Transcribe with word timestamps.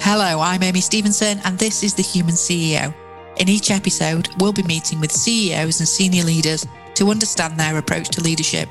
Hello, 0.00 0.40
I'm 0.40 0.62
Amy 0.62 0.80
Stevenson, 0.80 1.40
and 1.44 1.58
this 1.58 1.82
is 1.82 1.94
The 1.94 2.02
Human 2.02 2.34
CEO. 2.34 2.94
In 3.36 3.48
each 3.48 3.70
episode, 3.70 4.28
we'll 4.38 4.52
be 4.52 4.62
meeting 4.64 5.00
with 5.00 5.12
CEOs 5.12 5.80
and 5.80 5.88
senior 5.88 6.24
leaders 6.24 6.66
to 6.94 7.10
understand 7.10 7.58
their 7.58 7.78
approach 7.78 8.08
to 8.10 8.22
leadership, 8.22 8.68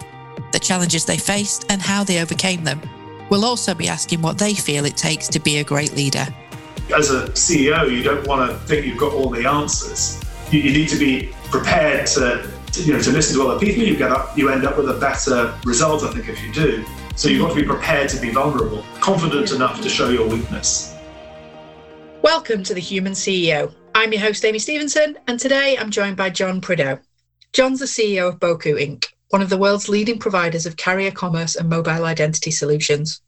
the 0.51 0.59
challenges 0.59 1.05
they 1.05 1.17
faced, 1.17 1.71
and 1.71 1.81
how 1.81 2.03
they 2.03 2.21
overcame 2.21 2.63
them. 2.63 2.81
We'll 3.29 3.45
also 3.45 3.73
be 3.73 3.87
asking 3.87 4.21
what 4.21 4.37
they 4.37 4.53
feel 4.53 4.85
it 4.85 4.97
takes 4.97 5.27
to 5.29 5.39
be 5.39 5.57
a 5.57 5.63
great 5.63 5.95
leader. 5.95 6.25
As 6.95 7.11
a 7.11 7.27
CEO, 7.29 7.89
you 7.89 8.03
don't 8.03 8.27
want 8.27 8.51
to 8.51 8.57
think 8.67 8.85
you've 8.85 8.97
got 8.97 9.13
all 9.13 9.29
the 9.29 9.47
answers. 9.47 10.21
You, 10.51 10.59
you 10.59 10.73
need 10.73 10.89
to 10.89 10.97
be 10.97 11.33
prepared 11.49 12.07
to, 12.07 12.51
to, 12.73 12.83
you 12.83 12.93
know, 12.93 13.01
to 13.01 13.11
listen 13.11 13.37
to 13.37 13.47
other 13.47 13.59
people. 13.59 13.83
You 13.83 13.95
get 13.95 14.11
up, 14.11 14.37
you 14.37 14.49
end 14.49 14.65
up 14.65 14.77
with 14.77 14.89
a 14.89 14.99
better 14.99 15.57
result, 15.65 16.03
I 16.03 16.11
think, 16.11 16.27
if 16.27 16.43
you 16.43 16.51
do. 16.51 16.85
So 17.15 17.29
you've 17.29 17.41
got 17.41 17.55
to 17.55 17.61
be 17.61 17.67
prepared 17.67 18.09
to 18.09 18.19
be 18.19 18.31
vulnerable, 18.31 18.83
confident 18.99 19.51
enough 19.51 19.81
to 19.81 19.89
show 19.89 20.09
your 20.09 20.27
weakness. 20.27 20.90
Welcome 22.51 22.65
to 22.65 22.73
the 22.73 22.81
Human 22.81 23.13
CEO. 23.13 23.73
I'm 23.95 24.11
your 24.11 24.21
host, 24.21 24.43
Amy 24.43 24.59
Stevenson, 24.59 25.17
and 25.25 25.39
today 25.39 25.77
I'm 25.77 25.89
joined 25.89 26.17
by 26.17 26.29
Jon 26.29 26.59
Prideaux. 26.59 26.99
Jon's 27.53 27.79
the 27.79 27.85
CEO 27.85 28.27
of 28.27 28.41
Boku 28.41 28.75
Inc., 28.75 29.05
one 29.29 29.41
of 29.41 29.47
the 29.47 29.57
world's 29.57 29.87
leading 29.87 30.19
providers 30.19 30.65
of 30.65 30.75
carrier 30.75 31.11
commerce 31.11 31.55
and 31.55 31.69
mobile 31.69 32.03
identity 32.03 32.51
solutions. 32.51 33.21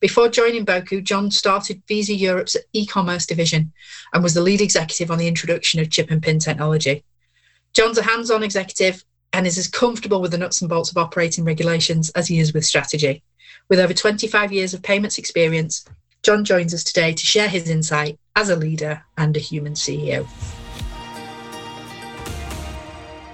Before 0.00 0.30
joining 0.30 0.64
Boku, 0.64 1.04
Jon 1.04 1.30
started 1.30 1.82
Visa 1.88 2.14
Europe's 2.14 2.56
e 2.72 2.86
commerce 2.86 3.26
division 3.26 3.70
and 4.14 4.22
was 4.22 4.32
the 4.32 4.40
lead 4.40 4.62
executive 4.62 5.10
on 5.10 5.18
the 5.18 5.28
introduction 5.28 5.78
of 5.78 5.90
chip 5.90 6.10
and 6.10 6.22
pin 6.22 6.38
technology. 6.38 7.04
Jon's 7.74 7.98
a 7.98 8.02
hands 8.02 8.30
on 8.30 8.42
executive 8.42 9.04
and 9.34 9.46
is 9.46 9.58
as 9.58 9.68
comfortable 9.68 10.22
with 10.22 10.30
the 10.30 10.38
nuts 10.38 10.62
and 10.62 10.70
bolts 10.70 10.90
of 10.90 10.96
operating 10.96 11.44
regulations 11.44 12.08
as 12.12 12.28
he 12.28 12.38
is 12.38 12.54
with 12.54 12.64
strategy. 12.64 13.22
With 13.68 13.78
over 13.78 13.92
25 13.92 14.54
years 14.54 14.72
of 14.72 14.82
payments 14.82 15.18
experience, 15.18 15.84
Jon 16.22 16.44
joins 16.44 16.74
us 16.74 16.84
today 16.84 17.14
to 17.14 17.26
share 17.26 17.48
his 17.48 17.70
insight 17.70 18.18
as 18.36 18.50
a 18.50 18.56
leader 18.56 19.02
and 19.16 19.34
a 19.36 19.40
human 19.40 19.72
CEO. 19.72 20.26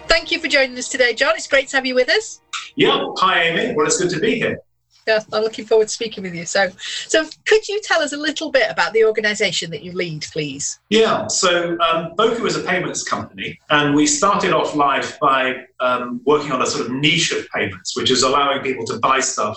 Thank 0.07 0.31
you 0.31 0.39
for 0.39 0.47
joining 0.47 0.79
us 0.79 0.89
today, 0.89 1.13
Jon. 1.13 1.35
It's 1.35 1.49
great 1.49 1.69
to 1.69 1.77
have 1.77 1.87
you 1.87 1.97
with 1.97 2.09
us. 2.09 2.41
Yeah. 2.77 3.07
Hi, 3.19 3.43
Amy. 3.43 3.75
Well, 3.75 3.87
it's 3.87 3.99
good 3.99 4.11
to 4.11 4.21
be 4.21 4.37
here. 4.37 4.61
Yeah, 5.07 5.21
I'm 5.33 5.43
looking 5.43 5.67
forward 5.67 5.87
to 5.87 5.95
speaking 5.95 6.25
with 6.25 6.35
you. 6.35 6.47
So, 6.47 6.69
so 6.79 7.29
could 7.45 7.69
you 7.69 7.81
tell 7.83 8.03
us 8.03 8.13
a 8.13 8.17
little 8.17 8.51
bit 8.51 8.69
about 8.71 8.93
the 8.93 9.05
organisation 9.05 9.71
that 9.71 9.85
you 9.85 9.93
lead, 9.93 10.27
please? 10.33 10.81
Yeah. 10.89 11.29
So, 11.29 11.79
um, 11.79 12.13
Boku 12.17 12.45
is 12.45 12.57
a 12.57 12.63
payments 12.63 13.05
company, 13.05 13.59
and 13.71 13.95
we 13.95 14.07
started 14.09 14.53
off 14.53 14.75
life 14.75 15.17
by 15.21 15.65
um, 15.79 16.21
working 16.25 16.51
on 16.51 16.61
a 16.61 16.67
sort 16.67 16.87
of 16.87 16.93
niche 16.93 17.31
of 17.31 17.49
payments, 17.55 17.97
which 17.97 18.11
is 18.11 18.25
allowing 18.25 18.63
people 18.63 18.85
to 18.87 18.99
buy 18.99 19.21
stuff 19.21 19.57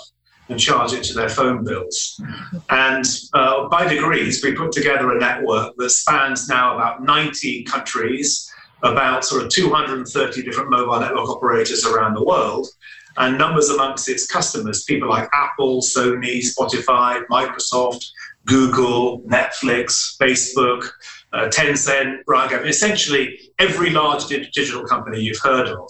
and 0.49 0.59
charge 0.59 0.93
it 0.93 1.03
to 1.03 1.13
their 1.13 1.29
phone 1.29 1.63
bills. 1.63 2.21
And 2.69 3.05
uh, 3.33 3.67
by 3.69 3.87
degrees, 3.87 4.43
we 4.43 4.53
put 4.53 4.71
together 4.71 5.15
a 5.15 5.19
network 5.19 5.75
that 5.77 5.89
spans 5.91 6.49
now 6.49 6.75
about 6.75 7.03
90 7.03 7.63
countries, 7.63 8.51
about 8.83 9.23
sort 9.23 9.43
of 9.43 9.49
230 9.49 10.41
different 10.41 10.69
mobile 10.69 10.99
network 10.99 11.29
operators 11.29 11.85
around 11.85 12.15
the 12.15 12.23
world, 12.23 12.67
and 13.17 13.37
numbers 13.37 13.69
amongst 13.69 14.09
its 14.09 14.25
customers, 14.25 14.83
people 14.83 15.09
like 15.09 15.29
Apple, 15.33 15.81
Sony, 15.81 16.41
Spotify, 16.41 17.23
Microsoft, 17.29 18.05
Google, 18.45 19.21
Netflix, 19.21 20.17
Facebook. 20.17 20.89
Uh, 21.31 21.47
Tencent, 21.47 22.21
Raga, 22.25 22.63
essentially 22.63 23.39
every 23.59 23.91
large 23.91 24.25
digital 24.25 24.83
company 24.85 25.21
you've 25.21 25.37
heard 25.37 25.67
of. 25.67 25.87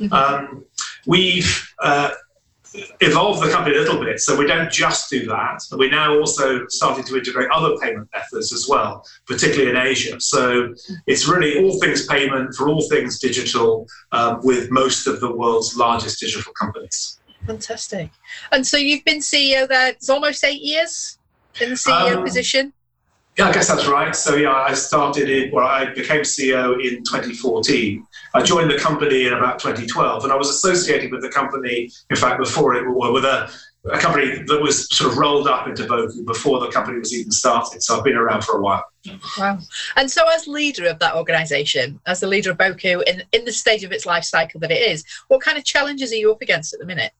Mm-hmm. 0.00 0.12
Um, 0.14 0.64
we've 1.06 1.68
uh, 1.82 2.12
evolve 3.00 3.40
the 3.40 3.50
company 3.50 3.76
a 3.76 3.80
little 3.80 4.02
bit. 4.02 4.20
So 4.20 4.36
we 4.36 4.46
don't 4.46 4.70
just 4.70 5.10
do 5.10 5.26
that. 5.26 5.60
We're 5.72 5.90
now 5.90 6.18
also 6.18 6.66
starting 6.68 7.04
to 7.04 7.16
integrate 7.16 7.50
other 7.50 7.76
payment 7.78 8.08
methods 8.14 8.52
as 8.52 8.66
well, 8.68 9.04
particularly 9.26 9.70
in 9.70 9.76
Asia. 9.76 10.20
So 10.20 10.74
it's 11.06 11.26
really 11.28 11.62
all 11.62 11.80
things 11.80 12.06
payment 12.06 12.54
for 12.54 12.68
all 12.68 12.86
things 12.88 13.18
digital 13.18 13.86
um, 14.12 14.40
with 14.42 14.70
most 14.70 15.06
of 15.06 15.20
the 15.20 15.34
world's 15.34 15.76
largest 15.76 16.20
digital 16.20 16.52
companies. 16.52 17.18
Fantastic. 17.46 18.10
And 18.52 18.66
so 18.66 18.76
you've 18.76 19.04
been 19.04 19.20
CEO 19.20 19.68
there, 19.68 19.90
it's 19.90 20.10
almost 20.10 20.44
eight 20.44 20.62
years 20.62 21.18
in 21.60 21.70
the 21.70 21.76
CEO 21.76 22.16
um, 22.16 22.24
position? 22.24 22.72
Yeah, 23.38 23.46
I 23.46 23.52
guess 23.52 23.68
that's 23.68 23.86
right. 23.86 24.16
So 24.16 24.34
yeah, 24.34 24.52
I 24.52 24.74
started 24.74 25.30
in, 25.30 25.52
well, 25.52 25.64
I 25.64 25.92
became 25.94 26.22
CEO 26.22 26.84
in 26.84 27.04
2014. 27.04 28.04
I 28.34 28.42
joined 28.42 28.68
the 28.68 28.78
company 28.78 29.26
in 29.28 29.32
about 29.32 29.60
2012, 29.60 30.24
and 30.24 30.32
I 30.32 30.36
was 30.36 30.48
associated 30.50 31.12
with 31.12 31.22
the 31.22 31.28
company, 31.28 31.88
in 32.10 32.16
fact, 32.16 32.40
before 32.40 32.74
it, 32.74 32.90
well, 32.90 33.12
with 33.12 33.24
a, 33.24 33.48
a 33.92 33.98
company 33.98 34.42
that 34.42 34.60
was 34.60 34.88
sort 34.92 35.12
of 35.12 35.18
rolled 35.18 35.46
up 35.46 35.68
into 35.68 35.84
Boku 35.84 36.26
before 36.26 36.58
the 36.58 36.68
company 36.72 36.98
was 36.98 37.14
even 37.14 37.30
started. 37.30 37.80
So 37.80 37.96
I've 37.96 38.02
been 38.02 38.16
around 38.16 38.42
for 38.42 38.58
a 38.58 38.60
while. 38.60 38.84
Wow. 39.38 39.60
And 39.94 40.10
so, 40.10 40.24
as 40.34 40.48
leader 40.48 40.88
of 40.88 40.98
that 40.98 41.14
organisation, 41.14 42.00
as 42.06 42.18
the 42.18 42.26
leader 42.26 42.50
of 42.50 42.58
Boku, 42.58 43.04
in, 43.06 43.22
in 43.30 43.44
the 43.44 43.52
stage 43.52 43.84
of 43.84 43.92
its 43.92 44.04
life 44.04 44.24
cycle 44.24 44.58
that 44.60 44.72
it 44.72 44.90
is, 44.90 45.04
what 45.28 45.42
kind 45.42 45.56
of 45.56 45.64
challenges 45.64 46.10
are 46.10 46.16
you 46.16 46.32
up 46.32 46.42
against 46.42 46.74
at 46.74 46.80
the 46.80 46.86
minute? 46.86 47.12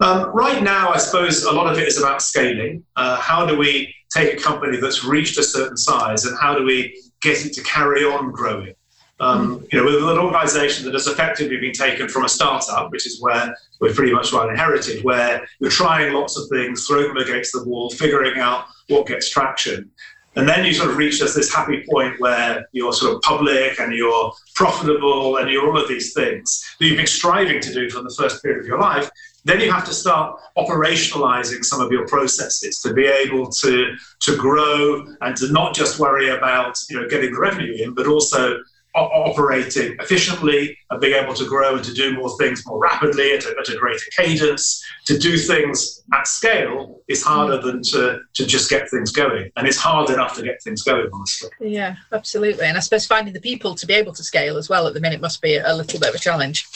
Um, 0.00 0.30
right 0.34 0.62
now, 0.62 0.92
I 0.92 0.98
suppose 0.98 1.44
a 1.44 1.52
lot 1.52 1.70
of 1.70 1.78
it 1.78 1.86
is 1.86 1.98
about 1.98 2.22
scaling. 2.22 2.84
Uh, 2.96 3.16
how 3.16 3.46
do 3.46 3.56
we 3.56 3.94
take 4.14 4.34
a 4.34 4.42
company 4.42 4.78
that's 4.78 5.04
reached 5.04 5.38
a 5.38 5.42
certain 5.42 5.76
size 5.76 6.24
and 6.24 6.36
how 6.38 6.56
do 6.56 6.64
we 6.64 7.00
get 7.22 7.44
it 7.44 7.52
to 7.54 7.62
carry 7.62 8.04
on 8.04 8.30
growing? 8.32 8.74
Um, 9.20 9.64
you 9.70 9.78
know, 9.78 9.84
with 9.84 9.94
an 9.94 10.18
organisation 10.18 10.84
that 10.86 10.94
has 10.94 11.06
effectively 11.06 11.58
been 11.58 11.72
taken 11.72 12.08
from 12.08 12.24
a 12.24 12.28
startup, 12.28 12.90
which 12.90 13.06
is 13.06 13.22
where 13.22 13.56
we're 13.80 13.94
pretty 13.94 14.12
much 14.12 14.32
well 14.32 14.48
inherited, 14.48 15.04
where 15.04 15.46
you're 15.60 15.70
trying 15.70 16.12
lots 16.12 16.36
of 16.36 16.48
things, 16.48 16.86
throwing 16.86 17.08
them 17.08 17.18
against 17.18 17.52
the 17.52 17.62
wall, 17.62 17.90
figuring 17.90 18.40
out 18.40 18.66
what 18.88 19.06
gets 19.06 19.28
traction. 19.28 19.90
And 20.36 20.48
then 20.48 20.64
you 20.64 20.74
sort 20.74 20.90
of 20.90 20.96
reach 20.96 21.20
this 21.20 21.54
happy 21.54 21.84
point 21.88 22.20
where 22.20 22.66
you're 22.72 22.92
sort 22.92 23.14
of 23.14 23.22
public 23.22 23.78
and 23.78 23.94
you're 23.94 24.32
profitable 24.56 25.36
and 25.36 25.48
you're 25.48 25.68
all 25.68 25.80
of 25.80 25.88
these 25.88 26.12
things 26.12 26.64
that 26.78 26.86
you've 26.86 26.96
been 26.96 27.06
striving 27.06 27.60
to 27.60 27.72
do 27.72 27.88
for 27.88 28.02
the 28.02 28.12
first 28.18 28.42
period 28.42 28.60
of 28.60 28.66
your 28.66 28.80
life. 28.80 29.08
Then 29.44 29.60
you 29.60 29.70
have 29.70 29.84
to 29.84 29.92
start 29.92 30.40
operationalizing 30.56 31.64
some 31.64 31.80
of 31.80 31.92
your 31.92 32.06
processes 32.06 32.80
to 32.80 32.94
be 32.94 33.06
able 33.06 33.50
to, 33.50 33.94
to 34.20 34.36
grow 34.36 35.06
and 35.20 35.36
to 35.36 35.52
not 35.52 35.74
just 35.74 35.98
worry 35.98 36.30
about 36.30 36.76
you 36.88 37.00
know, 37.00 37.08
getting 37.08 37.32
the 37.32 37.38
revenue 37.38 37.74
in, 37.82 37.94
but 37.94 38.06
also 38.06 38.58
operating 38.94 39.96
efficiently 39.98 40.78
and 40.90 41.00
being 41.00 41.14
able 41.14 41.34
to 41.34 41.44
grow 41.46 41.74
and 41.74 41.84
to 41.84 41.92
do 41.92 42.14
more 42.14 42.36
things 42.38 42.64
more 42.66 42.78
rapidly 42.78 43.32
at 43.32 43.44
a, 43.44 43.54
at 43.58 43.68
a, 43.68 43.76
greater 43.76 44.04
cadence. 44.16 44.84
To 45.06 45.18
do 45.18 45.36
things 45.36 46.02
at 46.12 46.26
scale 46.26 47.00
is 47.08 47.22
harder 47.22 47.60
than 47.60 47.82
to, 47.82 48.20
to 48.34 48.46
just 48.46 48.70
get 48.70 48.88
things 48.88 49.10
going. 49.10 49.50
And 49.56 49.66
it's 49.66 49.78
hard 49.78 50.10
enough 50.10 50.36
to 50.36 50.42
get 50.42 50.62
things 50.62 50.82
going, 50.82 51.08
honestly. 51.12 51.50
Yeah, 51.60 51.96
absolutely. 52.12 52.66
And 52.66 52.76
I 52.76 52.80
suppose 52.80 53.06
finding 53.06 53.34
the 53.34 53.40
people 53.40 53.74
to 53.74 53.86
be 53.86 53.94
able 53.94 54.12
to 54.12 54.22
scale 54.22 54.56
as 54.56 54.68
well 54.68 54.86
at 54.86 54.94
the 54.94 55.00
minute 55.00 55.20
must 55.20 55.42
be 55.42 55.56
a 55.56 55.74
little 55.74 55.98
bit 55.98 56.10
of 56.10 56.14
a 56.14 56.18
challenge. 56.18 56.66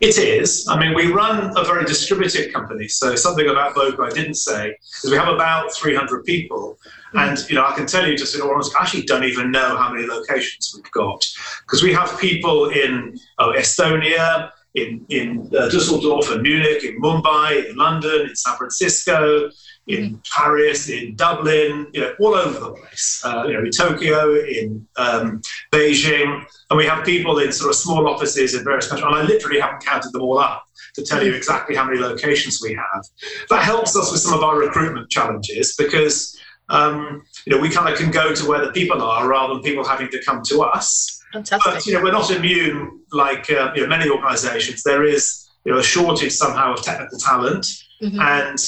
It 0.00 0.16
is. 0.16 0.68
I 0.68 0.78
mean, 0.78 0.94
we 0.94 1.10
run 1.10 1.52
a 1.56 1.64
very 1.64 1.84
distributed 1.84 2.52
company. 2.52 2.86
So 2.86 3.16
something 3.16 3.48
about 3.48 3.74
Boku 3.74 4.06
I 4.06 4.10
didn't 4.10 4.34
say 4.34 4.76
is 5.02 5.10
we 5.10 5.16
have 5.16 5.26
about 5.26 5.72
300 5.74 6.24
people. 6.24 6.78
Hmm. 7.12 7.18
And, 7.18 7.38
you 7.48 7.56
know, 7.56 7.66
I 7.66 7.74
can 7.74 7.86
tell 7.86 8.06
you 8.06 8.16
just 8.16 8.34
in 8.36 8.40
all 8.40 8.52
honesty, 8.54 8.74
I 8.78 8.82
actually 8.82 9.02
don't 9.02 9.24
even 9.24 9.50
know 9.50 9.76
how 9.76 9.92
many 9.92 10.06
locations 10.06 10.72
we've 10.74 10.90
got. 10.92 11.26
Because 11.62 11.82
we 11.82 11.92
have 11.92 12.16
people 12.20 12.70
in 12.70 13.18
oh, 13.38 13.52
Estonia, 13.56 14.52
in, 14.74 15.04
in 15.08 15.50
uh, 15.58 15.68
Dusseldorf 15.68 16.30
and 16.30 16.42
Munich, 16.42 16.84
in 16.84 17.00
Mumbai, 17.00 17.68
in 17.68 17.76
London, 17.76 18.28
in 18.28 18.36
San 18.36 18.56
Francisco, 18.56 19.50
in 19.88 20.20
Paris, 20.36 20.88
in 20.88 21.16
Dublin, 21.16 21.88
you 21.92 22.02
know, 22.02 22.14
all 22.20 22.34
over 22.34 22.58
the 22.58 22.72
place. 22.72 23.22
Uh, 23.24 23.44
you 23.46 23.54
know, 23.54 23.60
in 23.60 23.70
Tokyo, 23.70 24.34
in 24.34 24.86
um, 24.96 25.40
Beijing, 25.72 26.44
and 26.70 26.76
we 26.76 26.84
have 26.84 27.04
people 27.04 27.38
in 27.38 27.50
sort 27.50 27.70
of 27.70 27.76
small 27.76 28.06
offices 28.08 28.54
in 28.54 28.64
various 28.64 28.88
countries. 28.88 29.06
And 29.06 29.16
I 29.16 29.22
literally 29.22 29.60
haven't 29.60 29.84
counted 29.84 30.12
them 30.12 30.22
all 30.22 30.38
up 30.38 30.64
to 30.94 31.02
tell 31.02 31.24
you 31.24 31.32
exactly 31.32 31.74
how 31.74 31.84
many 31.84 31.98
locations 31.98 32.60
we 32.62 32.74
have. 32.74 33.04
That 33.48 33.62
helps 33.64 33.96
us 33.96 34.12
with 34.12 34.20
some 34.20 34.34
of 34.34 34.42
our 34.42 34.58
recruitment 34.58 35.10
challenges 35.10 35.74
because 35.76 36.38
um, 36.68 37.22
you 37.46 37.54
know 37.54 37.60
we 37.60 37.70
kind 37.70 37.92
of 37.92 37.98
can 37.98 38.10
go 38.10 38.34
to 38.34 38.46
where 38.46 38.64
the 38.64 38.72
people 38.72 39.02
are 39.02 39.26
rather 39.26 39.54
than 39.54 39.62
people 39.62 39.84
having 39.84 40.08
to 40.10 40.22
come 40.22 40.42
to 40.44 40.62
us. 40.62 41.22
Fantastic. 41.32 41.72
But 41.72 41.86
you 41.86 41.94
know 41.94 42.02
we're 42.02 42.12
not 42.12 42.30
immune 42.30 43.00
like 43.10 43.50
uh, 43.50 43.72
you 43.74 43.82
know 43.82 43.88
many 43.88 44.10
organisations. 44.10 44.82
There 44.82 45.04
is 45.04 45.48
you 45.64 45.72
know 45.72 45.78
a 45.78 45.82
shortage 45.82 46.32
somehow 46.32 46.74
of 46.74 46.82
technical 46.82 47.18
talent 47.18 47.66
mm-hmm. 48.02 48.20
and 48.20 48.58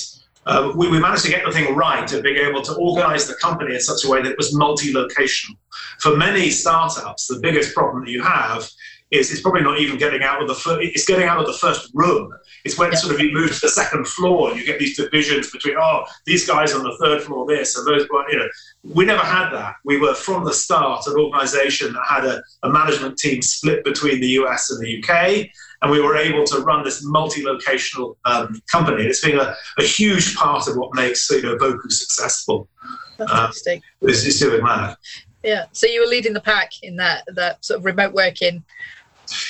um, 0.47 0.77
we, 0.77 0.89
we, 0.89 0.99
managed 0.99 1.25
to 1.25 1.31
get 1.31 1.45
the 1.45 1.53
thing 1.53 1.75
right 1.75 2.11
of 2.13 2.23
being 2.23 2.39
able 2.39 2.63
to 2.63 2.75
organize 2.77 3.27
the 3.27 3.35
company 3.35 3.75
in 3.75 3.81
such 3.81 4.05
a 4.05 4.09
way 4.09 4.23
that 4.23 4.31
it 4.31 4.39
was 4.39 4.55
multi-locational. 4.55 5.57
For 5.99 6.17
many 6.17 6.51
startups, 6.51 7.27
the 7.27 7.39
biggest 7.41 7.75
problem 7.75 8.05
that 8.05 8.11
you 8.11 8.23
have 8.23 8.69
is 9.11 9.33
it's 9.33 9.41
probably 9.41 9.63
not 9.63 9.81
even 9.81 9.99
getting 9.99 10.23
out 10.23 10.41
of 10.41 10.49
the 10.49 10.55
first, 10.55 10.81
it's 10.83 11.05
getting 11.05 11.27
out 11.27 11.39
of 11.39 11.47
the 11.47 11.59
first 11.59 11.91
room. 11.95 12.33
It's 12.65 12.79
when 12.79 12.93
yeah. 12.93 12.99
sort 12.99 13.15
of 13.15 13.21
you 13.21 13.33
move 13.33 13.53
to 13.53 13.61
the 13.61 13.69
second 13.69 14.07
floor 14.07 14.51
and 14.51 14.59
you 14.59 14.65
get 14.65 14.79
these 14.79 14.97
divisions 14.97 15.51
between, 15.51 15.77
oh, 15.79 16.05
these 16.27 16.47
guys 16.47 16.73
on 16.73 16.83
the 16.83 16.97
third 17.01 17.23
floor, 17.23 17.47
this, 17.47 17.77
and 17.77 17.87
those, 17.87 18.07
you 18.31 18.39
know, 18.39 18.49
we 18.85 19.05
never 19.05 19.23
had 19.23 19.51
that. 19.51 19.75
We 19.85 19.99
were 19.99 20.15
from 20.15 20.45
the 20.45 20.53
start 20.53 21.07
an 21.07 21.17
organization 21.19 21.93
that 21.95 22.05
had 22.09 22.25
a, 22.25 22.43
a 22.63 22.71
management 22.71 23.19
team 23.19 23.43
split 23.43 23.85
between 23.85 24.21
the 24.21 24.29
US 24.29 24.71
and 24.71 24.81
the 24.81 25.03
UK 25.03 25.51
and 25.83 25.91
we 25.91 26.01
were 26.01 26.17
able 26.17 26.45
to 26.45 26.59
run 26.61 26.85
this 26.85 27.03
multi-locational 27.05 28.17
um, 28.25 28.61
company. 28.71 29.05
It's 29.05 29.25
been 29.25 29.39
a, 29.39 29.55
a, 29.79 29.83
huge 29.83 30.35
part 30.37 30.69
of 30.69 30.77
what 30.77 30.95
makes 30.95 31.31
you 31.31 31.43
know 31.43 31.57
Boku 31.57 31.91
successful. 31.91 32.69
Fantastic. 33.17 33.79
Um, 34.03 34.09
it's, 34.09 34.25
it's 34.25 34.39
doing 34.39 34.63
that. 34.65 34.99
Yeah. 35.43 35.65
So 35.73 35.87
you 35.87 36.01
were 36.01 36.07
leading 36.07 36.35
the 36.35 36.41
pack 36.41 36.73
in 36.83 36.97
that 36.97 37.25
that 37.35 37.65
sort 37.65 37.79
of 37.79 37.85
remote 37.85 38.13
working. 38.13 38.63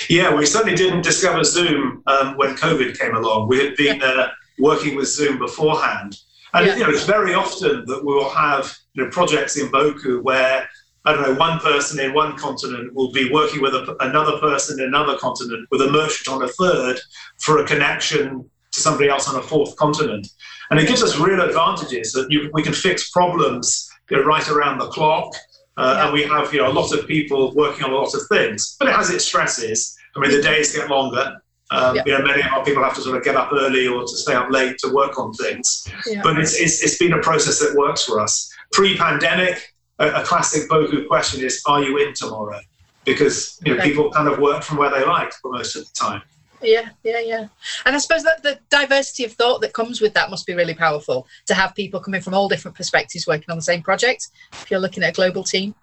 Yeah, 0.09 0.35
we 0.35 0.47
certainly 0.47 0.77
didn't 0.77 1.03
discover 1.03 1.45
Zoom 1.45 2.03
um, 2.07 2.37
when 2.37 2.55
COVID 2.55 2.99
came 2.99 3.15
along. 3.15 3.49
We 3.49 3.65
had 3.65 3.77
been 3.77 4.03
uh, 4.03 4.29
working 4.59 4.97
with 4.97 5.09
Zoom 5.09 5.39
beforehand, 5.39 6.17
and 6.55 6.67
yeah. 6.67 6.77
you 6.77 6.83
know 6.83 6.91
it's 6.91 7.05
very 7.05 7.35
often 7.35 7.85
that 7.87 8.05
we 8.05 8.13
will 8.13 8.31
have 8.31 8.75
you 8.95 9.05
know 9.05 9.11
projects 9.11 9.57
in 9.57 9.69
Boku 9.69 10.23
where 10.23 10.69
I 11.05 11.15
don't 11.15 11.23
know, 11.23 11.35
one 11.35 11.59
person 11.61 11.99
in 11.99 12.13
one 12.13 12.37
continent 12.37 12.95
will 12.95 13.11
be 13.11 13.33
working 13.33 13.63
with 13.63 13.75
a, 13.75 13.97
another 14.01 14.39
person 14.39 14.81
in 14.81 14.87
another 14.87 15.17
continent, 15.17 15.67
with 15.71 15.81
a 15.81 15.91
merchant 15.91 16.29
on 16.29 16.43
a 16.43 16.49
third 16.49 17.01
for 17.39 17.59
a 17.59 17.67
connection 17.67 18.49
to 18.73 18.81
somebody 18.81 19.09
else 19.09 19.27
on 19.29 19.37
a 19.37 19.43
fourth 19.43 19.77
continent. 19.77 20.29
And 20.71 20.79
it 20.79 20.87
gives 20.87 21.03
us 21.03 21.19
real 21.19 21.41
advantages 21.41 22.13
that 22.13 22.27
you, 22.31 22.51
we 22.53 22.63
can 22.63 22.75
fix 22.75 23.11
problems 23.11 23.91
you 24.11 24.19
know, 24.19 24.25
right 24.25 24.47
around 24.49 24.79
the 24.79 24.89
clock. 24.89 25.33
Uh, 25.77 25.95
yeah. 25.97 26.05
And 26.05 26.13
we 26.13 26.23
have 26.25 26.53
you 26.53 26.61
know, 26.61 26.71
a 26.71 26.73
lot 26.73 26.93
of 26.93 27.07
people 27.07 27.53
working 27.55 27.85
on 27.85 27.91
a 27.91 27.95
lot 27.95 28.15
of 28.15 28.21
things, 28.29 28.77
but 28.79 28.89
it 28.89 28.95
has 28.95 29.11
its 29.11 29.25
stresses. 29.25 29.97
I 30.17 30.21
mean, 30.21 30.31
the 30.31 30.43
days 30.43 30.75
get 30.75 30.89
longer. 30.91 31.41
Um, 31.71 31.97
yeah. 31.97 32.03
You 32.05 32.19
know, 32.19 32.25
many 32.25 32.43
of 32.43 32.49
our 32.49 32.65
people 32.65 32.83
have 32.83 32.95
to 32.95 33.01
sort 33.01 33.17
of 33.17 33.23
get 33.23 33.37
up 33.37 33.53
early 33.53 33.87
or 33.87 34.03
to 34.03 34.17
stay 34.17 34.35
up 34.35 34.51
late 34.51 34.77
to 34.79 34.93
work 34.93 35.19
on 35.19 35.33
things. 35.35 35.87
Yeah. 36.07 36.21
But 36.23 36.39
it's, 36.39 36.59
it's, 36.61 36.83
it's 36.83 36.99
been 36.99 37.13
a 37.13 37.21
process 37.21 37.61
that 37.61 37.77
works 37.77 38.05
for 38.05 38.19
us. 38.19 38.53
Pre-pandemic, 38.73 39.73
a, 40.01 40.09
a 40.11 40.25
classic 40.25 40.69
Boku 40.69 41.07
question 41.07 41.45
is, 41.45 41.63
"Are 41.67 41.83
you 41.83 41.99
in 41.99 42.13
tomorrow?" 42.15 42.61
Because 43.05 43.59
you 43.65 43.73
know, 43.73 43.81
okay. 43.81 43.89
people 43.89 44.11
kind 44.11 44.29
of 44.29 44.39
work 44.39 44.63
from 44.63 44.79
where 44.79 44.91
they 44.91 45.05
like 45.05 45.33
for 45.35 45.53
most 45.53 45.77
of 45.77 45.85
the 45.85 45.93
time. 45.95 46.23
Yeah, 46.63 46.91
yeah, 47.03 47.21
yeah. 47.21 47.49
And 47.87 47.97
I 47.97 47.99
suppose 47.99 48.23
that 48.25 48.43
the 48.43 48.59
diversity 48.69 49.25
of 49.25 49.33
thought 49.33 49.61
that 49.63 49.73
comes 49.73 50.01
with 50.01 50.15
that 50.15 50.31
must 50.31 50.47
be 50.47 50.55
really 50.55 50.75
powerful 50.75 51.27
to 51.47 51.55
have 51.55 51.75
people 51.75 52.01
coming 52.01 52.21
from 52.21 52.35
all 52.35 52.49
different 52.49 52.77
perspectives 52.77 53.27
working 53.27 53.51
on 53.51 53.57
the 53.57 53.63
same 53.63 53.83
project. 53.83 54.29
If 54.53 54.71
you're 54.71 54.81
looking 54.81 55.03
at 55.03 55.11
a 55.11 55.13
global 55.13 55.43
team. 55.43 55.75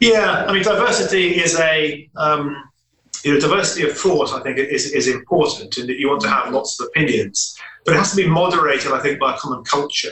Yeah, 0.00 0.44
I 0.46 0.52
mean, 0.52 0.62
diversity 0.62 1.40
is 1.40 1.58
a 1.58 2.08
um, 2.16 2.56
you 3.24 3.34
know, 3.34 3.40
diversity 3.40 3.88
of 3.88 3.96
thought. 3.96 4.32
I 4.32 4.40
think 4.42 4.58
is 4.58 4.92
is 4.92 5.08
important, 5.08 5.76
and 5.76 5.88
that 5.88 5.98
you 5.98 6.08
want 6.08 6.22
to 6.22 6.28
have 6.28 6.52
lots 6.52 6.80
of 6.80 6.88
opinions, 6.88 7.56
but 7.84 7.94
it 7.94 7.98
has 7.98 8.10
to 8.10 8.16
be 8.16 8.26
moderated. 8.26 8.92
I 8.92 9.00
think 9.00 9.20
by 9.20 9.34
a 9.34 9.38
common 9.38 9.64
culture. 9.64 10.10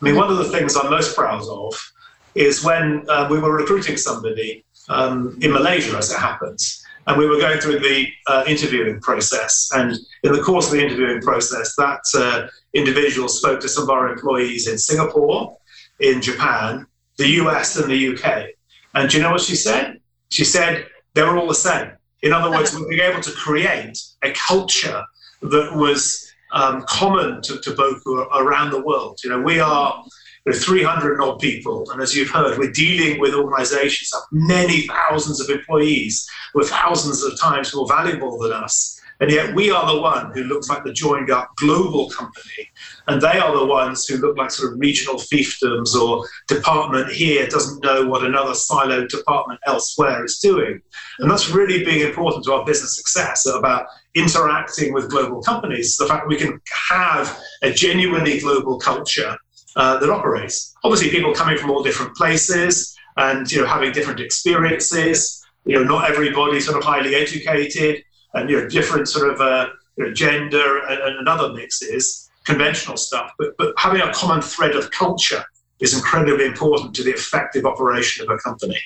I 0.00 0.04
mean, 0.04 0.16
one 0.16 0.30
of 0.30 0.36
the 0.38 0.44
things 0.44 0.76
I'm 0.76 0.90
most 0.90 1.16
proud 1.16 1.42
of 1.48 1.92
is 2.34 2.62
when 2.62 3.04
uh, 3.08 3.28
we 3.30 3.38
were 3.38 3.56
recruiting 3.56 3.96
somebody 3.96 4.64
um, 4.88 5.38
in 5.40 5.52
Malaysia, 5.52 5.96
as 5.96 6.10
it 6.10 6.18
happens, 6.18 6.85
and 7.06 7.16
we 7.16 7.26
were 7.26 7.38
going 7.38 7.60
through 7.60 7.78
the 7.78 8.08
uh, 8.26 8.44
interviewing 8.46 9.00
process. 9.00 9.70
And 9.72 9.96
in 10.24 10.32
the 10.32 10.42
course 10.42 10.66
of 10.66 10.72
the 10.72 10.84
interviewing 10.84 11.20
process, 11.20 11.74
that 11.76 12.00
uh, 12.14 12.48
individual 12.74 13.28
spoke 13.28 13.60
to 13.60 13.68
some 13.68 13.84
of 13.84 13.90
our 13.90 14.12
employees 14.12 14.68
in 14.68 14.76
Singapore, 14.76 15.56
in 16.00 16.20
Japan, 16.20 16.86
the 17.16 17.28
US, 17.42 17.76
and 17.76 17.90
the 17.90 18.14
UK. 18.14 18.48
And 18.94 19.08
do 19.08 19.16
you 19.16 19.22
know 19.22 19.30
what 19.30 19.40
she 19.40 19.54
said? 19.56 20.00
She 20.30 20.44
said 20.44 20.86
they 21.14 21.22
were 21.22 21.38
all 21.38 21.46
the 21.46 21.54
same. 21.54 21.92
In 22.22 22.32
other 22.32 22.50
words, 22.50 22.74
we 22.74 22.96
were 22.96 23.02
able 23.02 23.22
to 23.22 23.30
create 23.32 23.98
a 24.22 24.32
culture 24.32 25.02
that 25.42 25.76
was 25.76 26.32
um, 26.52 26.82
common 26.88 27.42
to, 27.42 27.58
to 27.60 27.70
Boku 27.70 28.26
around 28.34 28.70
the 28.70 28.82
world. 28.82 29.20
You 29.22 29.30
know, 29.30 29.40
we 29.40 29.60
are 29.60 30.02
are 30.46 30.52
300 30.52 31.20
odd 31.20 31.40
people. 31.40 31.88
And 31.90 32.00
as 32.00 32.14
you've 32.14 32.30
heard, 32.30 32.58
we're 32.58 32.70
dealing 32.70 33.20
with 33.20 33.34
organizations 33.34 34.12
of 34.14 34.22
many 34.30 34.86
thousands 34.86 35.40
of 35.40 35.50
employees 35.50 36.28
who 36.52 36.60
are 36.60 36.66
thousands 36.66 37.22
of 37.22 37.38
times 37.38 37.74
more 37.74 37.88
valuable 37.88 38.38
than 38.38 38.52
us. 38.52 39.00
And 39.18 39.30
yet 39.30 39.54
we 39.54 39.70
are 39.70 39.92
the 39.92 40.00
one 40.00 40.30
who 40.32 40.44
looks 40.44 40.68
like 40.68 40.84
the 40.84 40.92
joined 40.92 41.30
up 41.30 41.50
global 41.56 42.10
company. 42.10 42.68
And 43.08 43.20
they 43.20 43.38
are 43.38 43.56
the 43.56 43.64
ones 43.64 44.04
who 44.04 44.18
look 44.18 44.36
like 44.36 44.50
sort 44.50 44.72
of 44.72 44.78
regional 44.78 45.16
fiefdoms 45.16 45.94
or 45.94 46.28
department 46.48 47.10
here 47.10 47.46
doesn't 47.46 47.82
know 47.82 48.06
what 48.06 48.24
another 48.24 48.52
siloed 48.52 49.08
department 49.08 49.58
elsewhere 49.66 50.24
is 50.24 50.38
doing. 50.38 50.82
And 51.18 51.30
that's 51.30 51.48
really 51.48 51.82
being 51.82 52.06
important 52.06 52.44
to 52.44 52.52
our 52.52 52.64
business 52.66 52.96
success 52.96 53.46
about 53.46 53.86
interacting 54.14 54.92
with 54.92 55.10
global 55.10 55.42
companies. 55.42 55.96
The 55.96 56.06
fact 56.06 56.28
we 56.28 56.36
can 56.36 56.60
have 56.90 57.38
a 57.62 57.72
genuinely 57.72 58.38
global 58.38 58.78
culture 58.78 59.38
uh, 59.76 59.98
that 59.98 60.10
operates. 60.10 60.74
Obviously, 60.82 61.10
people 61.10 61.34
coming 61.34 61.56
from 61.56 61.70
all 61.70 61.82
different 61.82 62.14
places 62.16 62.96
and 63.16 63.50
you 63.50 63.60
know 63.60 63.66
having 63.66 63.92
different 63.92 64.20
experiences. 64.20 65.44
You 65.64 65.76
know, 65.76 65.84
not 65.84 66.10
everybody 66.10 66.60
sort 66.60 66.78
of 66.78 66.84
highly 66.84 67.14
educated, 67.14 68.02
and 68.34 68.48
you 68.50 68.60
know 68.60 68.68
different 68.68 69.08
sort 69.08 69.30
of 69.32 69.40
uh, 69.40 69.68
you 69.96 70.06
know, 70.06 70.12
gender 70.12 70.78
and, 70.86 71.18
and 71.18 71.28
other 71.28 71.52
mixes, 71.52 72.30
conventional 72.44 72.96
stuff. 72.96 73.32
But 73.38 73.56
but 73.58 73.74
having 73.76 74.00
a 74.00 74.12
common 74.12 74.42
thread 74.42 74.74
of 74.74 74.90
culture 74.90 75.44
is 75.80 75.94
incredibly 75.94 76.46
important 76.46 76.94
to 76.96 77.02
the 77.02 77.10
effective 77.10 77.66
operation 77.66 78.24
of 78.24 78.34
a 78.34 78.38
company. 78.38 78.78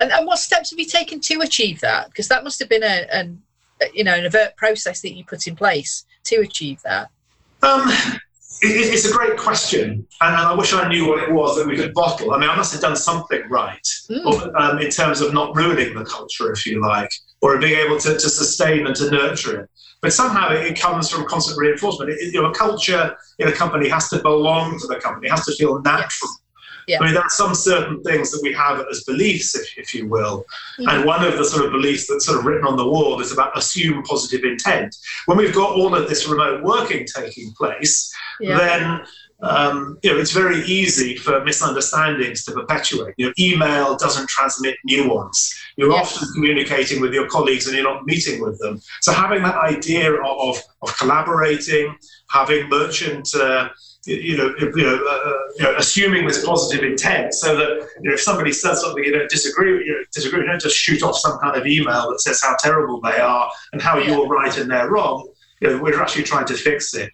And, 0.00 0.10
and 0.10 0.26
what 0.26 0.38
steps 0.38 0.70
have 0.70 0.78
you 0.78 0.86
taken 0.86 1.20
to 1.20 1.40
achieve 1.42 1.80
that? 1.80 2.08
Because 2.08 2.26
that 2.28 2.42
must 2.42 2.58
have 2.58 2.68
been 2.68 2.82
a, 2.82 3.06
a 3.12 3.90
you 3.94 4.04
know 4.04 4.14
an 4.14 4.24
overt 4.24 4.56
process 4.56 5.00
that 5.02 5.14
you 5.14 5.24
put 5.24 5.46
in 5.46 5.56
place 5.56 6.04
to 6.24 6.36
achieve 6.36 6.80
that. 6.82 7.10
Um, 7.62 7.90
it, 8.62 8.92
it's 8.92 9.06
a 9.06 9.12
great 9.12 9.38
question, 9.38 10.06
and, 10.20 10.36
I 10.36 10.54
wish 10.54 10.72
I 10.72 10.88
knew 10.88 11.08
what 11.08 11.22
it 11.22 11.32
was 11.32 11.56
that 11.56 11.66
we 11.66 11.76
could 11.76 11.94
bottle. 11.94 12.32
I 12.32 12.38
mean, 12.38 12.50
I 12.50 12.56
must 12.56 12.72
have 12.72 12.82
done 12.82 12.96
something 12.96 13.42
right 13.48 13.86
mm. 14.10 14.60
um, 14.60 14.78
in 14.78 14.90
terms 14.90 15.20
of 15.20 15.32
not 15.32 15.54
ruining 15.56 15.94
the 15.94 16.04
culture, 16.04 16.52
if 16.52 16.66
you 16.66 16.80
like, 16.82 17.10
or 17.40 17.58
being 17.58 17.78
able 17.78 17.98
to, 18.00 18.14
to 18.14 18.20
sustain 18.20 18.86
and 18.86 18.94
to 18.96 19.10
nurture 19.10 19.62
it. 19.62 19.70
But 20.02 20.12
somehow 20.12 20.52
it, 20.52 20.78
comes 20.78 21.10
from 21.10 21.26
constant 21.26 21.58
reinforcement. 21.58 22.10
It, 22.10 22.32
you 22.32 22.42
know, 22.42 22.50
a 22.50 22.54
culture 22.54 23.16
in 23.38 23.48
a 23.48 23.52
company 23.52 23.88
has 23.88 24.08
to 24.10 24.18
belong 24.20 24.78
to 24.80 24.86
the 24.86 24.96
company, 24.96 25.28
it 25.28 25.30
has 25.30 25.44
to 25.46 25.52
feel 25.52 25.80
natural. 25.82 26.30
Yeah. 26.86 26.98
I 27.00 27.04
mean, 27.04 27.14
there 27.14 27.22
are 27.22 27.30
some 27.30 27.54
certain 27.54 28.02
things 28.02 28.30
that 28.30 28.40
we 28.42 28.52
have 28.52 28.84
as 28.90 29.04
beliefs, 29.04 29.54
if, 29.54 29.78
if 29.78 29.94
you 29.94 30.08
will. 30.08 30.44
Mm-hmm. 30.78 30.88
And 30.88 31.04
one 31.04 31.24
of 31.24 31.36
the 31.36 31.44
sort 31.44 31.64
of 31.64 31.72
beliefs 31.72 32.06
that's 32.08 32.26
sort 32.26 32.38
of 32.38 32.44
written 32.44 32.66
on 32.66 32.76
the 32.76 32.86
wall 32.86 33.20
is 33.20 33.32
about 33.32 33.56
assume 33.56 34.02
positive 34.02 34.44
intent. 34.44 34.96
When 35.26 35.38
we've 35.38 35.54
got 35.54 35.72
all 35.72 35.94
of 35.94 36.08
this 36.08 36.28
remote 36.28 36.62
working 36.62 37.06
taking 37.06 37.52
place, 37.52 38.12
yeah. 38.40 38.58
then 38.58 39.06
um, 39.42 39.98
you 40.02 40.12
know, 40.12 40.18
it's 40.18 40.32
very 40.32 40.62
easy 40.64 41.16
for 41.16 41.42
misunderstandings 41.44 42.44
to 42.44 42.52
perpetuate. 42.52 43.14
You 43.16 43.26
know, 43.26 43.32
email 43.38 43.96
doesn't 43.96 44.28
transmit 44.28 44.76
nuance. 44.84 45.58
You're 45.76 45.90
yes. 45.90 46.16
often 46.16 46.28
communicating 46.34 47.00
with 47.00 47.14
your 47.14 47.26
colleagues 47.28 47.66
and 47.66 47.74
you're 47.74 47.84
not 47.84 48.04
meeting 48.04 48.42
with 48.42 48.58
them. 48.58 48.80
So 49.00 49.12
having 49.12 49.42
that 49.42 49.56
idea 49.56 50.12
of, 50.12 50.58
of 50.82 50.96
collaborating, 50.98 51.96
having 52.28 52.68
merchant 52.68 53.34
uh, 53.34 53.70
you 54.06 54.36
know, 54.36 54.54
you 54.58 54.82
know, 54.82 54.94
uh, 54.94 55.32
you 55.56 55.64
know, 55.64 55.74
assuming 55.76 56.26
this 56.26 56.44
positive 56.44 56.84
intent, 56.84 57.34
so 57.34 57.54
that 57.56 57.88
you 58.00 58.08
know, 58.08 58.14
if 58.14 58.20
somebody 58.20 58.52
says 58.52 58.80
something 58.80 59.04
you 59.04 59.12
don't 59.12 59.28
disagree 59.28 59.72
with, 59.74 59.82
you 59.82 59.92
know, 59.92 60.04
disagree, 60.12 60.40
you 60.40 60.46
don't 60.46 60.60
just 60.60 60.76
shoot 60.76 61.02
off 61.02 61.16
some 61.16 61.38
kind 61.38 61.56
of 61.56 61.66
email 61.66 62.10
that 62.10 62.20
says 62.20 62.40
how 62.42 62.56
terrible 62.58 63.00
they 63.00 63.18
are 63.18 63.50
and 63.72 63.82
how 63.82 63.98
you're 63.98 64.26
right 64.26 64.56
and 64.56 64.70
they're 64.70 64.90
wrong. 64.90 65.28
You 65.60 65.70
know, 65.70 65.82
we're 65.82 66.00
actually 66.00 66.24
trying 66.24 66.46
to 66.46 66.54
fix 66.54 66.94
it. 66.94 67.10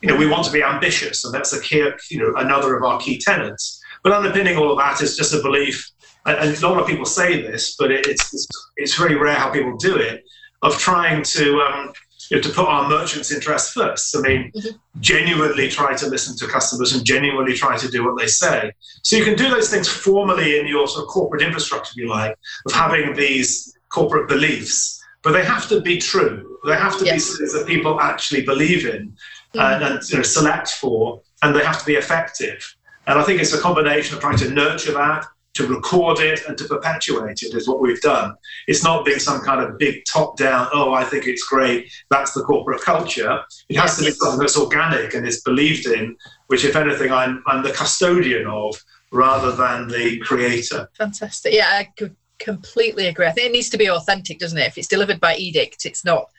You 0.00 0.08
know, 0.08 0.16
we 0.16 0.28
want 0.28 0.44
to 0.44 0.52
be 0.52 0.62
ambitious, 0.62 1.24
and 1.24 1.34
that's 1.34 1.52
a 1.52 1.60
key, 1.60 1.90
you 2.10 2.18
know, 2.18 2.32
another 2.36 2.76
of 2.76 2.84
our 2.84 3.00
key 3.00 3.18
tenets. 3.18 3.80
But 4.04 4.12
underpinning 4.12 4.56
all 4.56 4.70
of 4.70 4.78
that 4.78 5.02
is 5.02 5.16
just 5.16 5.34
a 5.34 5.42
belief, 5.42 5.90
and, 6.24 6.56
a 6.56 6.68
lot 6.68 6.80
of 6.80 6.86
people 6.86 7.04
say 7.04 7.42
this, 7.42 7.74
but 7.76 7.90
it, 7.90 8.06
it's, 8.06 8.32
it's 8.32 8.46
it's 8.76 8.94
very 8.96 9.16
rare 9.16 9.34
how 9.34 9.50
people 9.50 9.76
do 9.76 9.96
it, 9.96 10.22
of 10.62 10.78
trying 10.78 11.24
to 11.24 11.60
um, 11.62 11.92
you 12.30 12.36
know, 12.36 12.42
to 12.42 12.48
put 12.50 12.66
our 12.66 12.88
merchants' 12.88 13.32
interests 13.32 13.72
first. 13.72 14.16
I 14.16 14.20
mean, 14.20 14.52
mm-hmm. 14.54 14.76
genuinely 15.00 15.68
try 15.68 15.94
to 15.94 16.06
listen 16.06 16.36
to 16.38 16.52
customers 16.52 16.92
and 16.92 17.04
genuinely 17.04 17.54
try 17.54 17.76
to 17.76 17.88
do 17.88 18.04
what 18.04 18.18
they 18.18 18.26
say. 18.26 18.72
So 19.02 19.16
you 19.16 19.24
can 19.24 19.36
do 19.36 19.48
those 19.50 19.70
things 19.70 19.88
formally 19.88 20.58
in 20.58 20.66
your 20.66 20.86
sort 20.88 21.04
of 21.04 21.08
corporate 21.08 21.42
infrastructure, 21.42 21.92
if 21.92 21.96
you 21.96 22.08
like, 22.08 22.36
of 22.66 22.72
having 22.72 23.14
these 23.14 23.76
corporate 23.88 24.28
beliefs, 24.28 25.02
but 25.22 25.32
they 25.32 25.44
have 25.44 25.68
to 25.68 25.80
be 25.80 25.98
true. 25.98 26.58
They 26.66 26.76
have 26.76 26.98
to 26.98 27.04
yes. 27.04 27.30
be 27.30 27.38
things 27.38 27.52
that 27.54 27.66
people 27.66 28.00
actually 28.00 28.44
believe 28.44 28.86
in 28.86 29.08
mm-hmm. 29.08 29.58
and, 29.58 29.84
and 29.84 30.10
you 30.10 30.16
know, 30.16 30.22
select 30.22 30.68
for, 30.68 31.22
and 31.42 31.54
they 31.54 31.64
have 31.64 31.78
to 31.80 31.86
be 31.86 31.94
effective. 31.94 32.76
And 33.06 33.18
I 33.18 33.22
think 33.22 33.40
it's 33.40 33.54
a 33.54 33.60
combination 33.60 34.16
of 34.16 34.20
trying 34.20 34.36
to 34.38 34.50
nurture 34.50 34.92
that 34.92 35.24
to 35.58 35.66
record 35.66 36.20
it 36.20 36.40
and 36.46 36.56
to 36.56 36.64
perpetuate 36.64 37.42
it 37.42 37.52
is 37.54 37.66
what 37.66 37.80
we've 37.80 38.00
done. 38.00 38.34
It's 38.68 38.84
not 38.84 39.04
being 39.04 39.18
some 39.18 39.40
kind 39.40 39.60
of 39.60 39.76
big 39.76 40.04
top 40.04 40.36
down, 40.36 40.68
oh, 40.72 40.94
I 40.94 41.04
think 41.04 41.26
it's 41.26 41.44
great, 41.44 41.90
that's 42.10 42.32
the 42.32 42.42
corporate 42.42 42.80
culture. 42.80 43.40
It 43.68 43.76
has 43.76 43.98
to 43.98 44.04
be 44.04 44.12
something 44.12 44.38
that's 44.38 44.56
organic 44.56 45.14
and 45.14 45.26
is 45.26 45.42
believed 45.42 45.86
in, 45.86 46.16
which, 46.46 46.64
if 46.64 46.76
anything, 46.76 47.10
I'm, 47.10 47.42
I'm 47.48 47.64
the 47.64 47.72
custodian 47.72 48.46
of 48.46 48.76
rather 49.10 49.50
than 49.50 49.88
the 49.88 50.18
creator. 50.18 50.88
Fantastic. 50.96 51.52
Yeah, 51.52 51.68
I 51.72 51.88
could 51.96 52.14
completely 52.38 53.08
agree. 53.08 53.26
I 53.26 53.32
think 53.32 53.48
it 53.48 53.52
needs 53.52 53.70
to 53.70 53.78
be 53.78 53.90
authentic, 53.90 54.38
doesn't 54.38 54.58
it? 54.58 54.68
If 54.68 54.78
it's 54.78 54.86
delivered 54.86 55.18
by 55.18 55.34
edict, 55.34 55.86
it's 55.86 56.04
not 56.04 56.30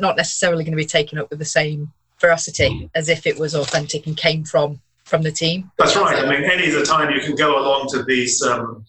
not 0.00 0.16
necessarily 0.16 0.64
going 0.64 0.72
to 0.72 0.76
be 0.76 0.84
taken 0.84 1.16
up 1.18 1.30
with 1.30 1.38
the 1.38 1.44
same 1.44 1.92
veracity 2.20 2.70
mm. 2.70 2.90
as 2.94 3.08
if 3.08 3.24
it 3.24 3.38
was 3.38 3.54
authentic 3.54 4.06
and 4.06 4.16
came 4.16 4.44
from 4.44 4.80
from 5.04 5.22
the 5.22 5.32
team. 5.32 5.70
That's 5.78 5.96
right. 5.96 6.24
I 6.24 6.28
mean, 6.28 6.44
any 6.50 6.66
of 6.68 6.74
the 6.74 6.84
time 6.84 7.10
you 7.10 7.20
can 7.20 7.34
go 7.34 7.58
along 7.58 7.88
to 7.90 8.02
these 8.02 8.42
um, 8.42 8.84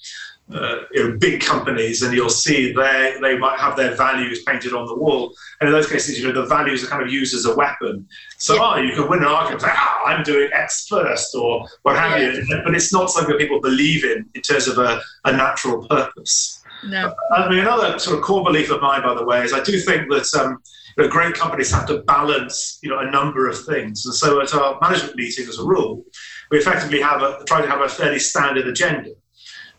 uh, 0.53 0.81
you 0.91 1.03
know, 1.03 1.17
big 1.17 1.41
companies, 1.41 2.03
and 2.03 2.13
you'll 2.13 2.29
see 2.29 2.71
they 2.71 3.17
they 3.21 3.37
might 3.37 3.59
have 3.59 3.75
their 3.75 3.95
values 3.95 4.43
painted 4.43 4.73
on 4.73 4.85
the 4.85 4.95
wall. 4.95 5.33
And 5.59 5.67
in 5.67 5.73
those 5.73 5.89
cases, 5.89 6.19
you 6.19 6.27
know, 6.27 6.39
the 6.39 6.47
values 6.47 6.83
are 6.83 6.87
kind 6.87 7.01
of 7.01 7.11
used 7.11 7.33
as 7.33 7.45
a 7.45 7.55
weapon. 7.55 8.07
So, 8.37 8.53
yeah. 8.53 8.61
oh, 8.61 8.77
you 8.77 8.93
can 8.93 9.09
win 9.09 9.19
an 9.19 9.25
argument, 9.25 9.61
say, 9.61 9.69
ah, 9.71 10.03
I'm 10.05 10.23
doing 10.23 10.49
X 10.53 10.87
first, 10.87 11.33
or 11.33 11.67
what 11.81 11.97
have 11.97 12.19
yeah. 12.19 12.31
you. 12.31 12.61
But 12.63 12.75
it's 12.75 12.93
not 12.93 13.09
something 13.09 13.31
that 13.31 13.39
people 13.39 13.59
believe 13.59 14.03
in 14.03 14.29
in 14.35 14.41
terms 14.41 14.67
of 14.67 14.77
a, 14.77 15.01
a 15.25 15.31
natural 15.31 15.87
purpose. 15.87 16.61
No. 16.83 17.15
I 17.31 17.49
mean, 17.49 17.59
another 17.59 17.97
sort 17.97 18.19
of 18.19 18.23
core 18.23 18.43
belief 18.43 18.69
of 18.69 18.81
mine, 18.81 19.01
by 19.01 19.15
the 19.15 19.25
way, 19.25 19.43
is 19.43 19.51
I 19.51 19.63
do 19.63 19.79
think 19.79 20.09
that 20.11 20.31
um, 20.39 20.61
you 20.97 21.03
know, 21.03 21.09
great 21.09 21.35
companies 21.35 21.71
have 21.71 21.87
to 21.87 21.99
balance, 22.03 22.79
you 22.81 22.89
know, 22.89 22.99
a 22.99 23.09
number 23.09 23.49
of 23.49 23.65
things. 23.65 24.05
And 24.05 24.15
so, 24.15 24.41
at 24.41 24.53
our 24.53 24.79
management 24.81 25.15
meeting, 25.15 25.47
as 25.47 25.59
a 25.59 25.63
rule, 25.63 26.03
we 26.51 26.57
effectively 26.57 27.01
have 27.01 27.21
a, 27.21 27.43
try 27.45 27.61
to 27.61 27.67
have 27.67 27.81
a 27.81 27.89
fairly 27.89 28.19
standard 28.19 28.67
agenda. 28.67 29.11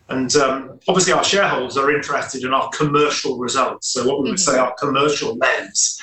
And 0.09 0.33
um, 0.35 0.79
obviously, 0.87 1.13
our 1.13 1.23
shareholders 1.23 1.75
are 1.75 1.91
interested 1.91 2.43
in 2.43 2.53
our 2.53 2.69
commercial 2.69 3.37
results. 3.37 3.89
So, 3.93 4.07
what 4.07 4.21
we 4.21 4.29
would 4.29 4.39
mm-hmm. 4.39 4.51
say, 4.51 4.59
our 4.59 4.73
commercial 4.75 5.35
lens. 5.37 6.01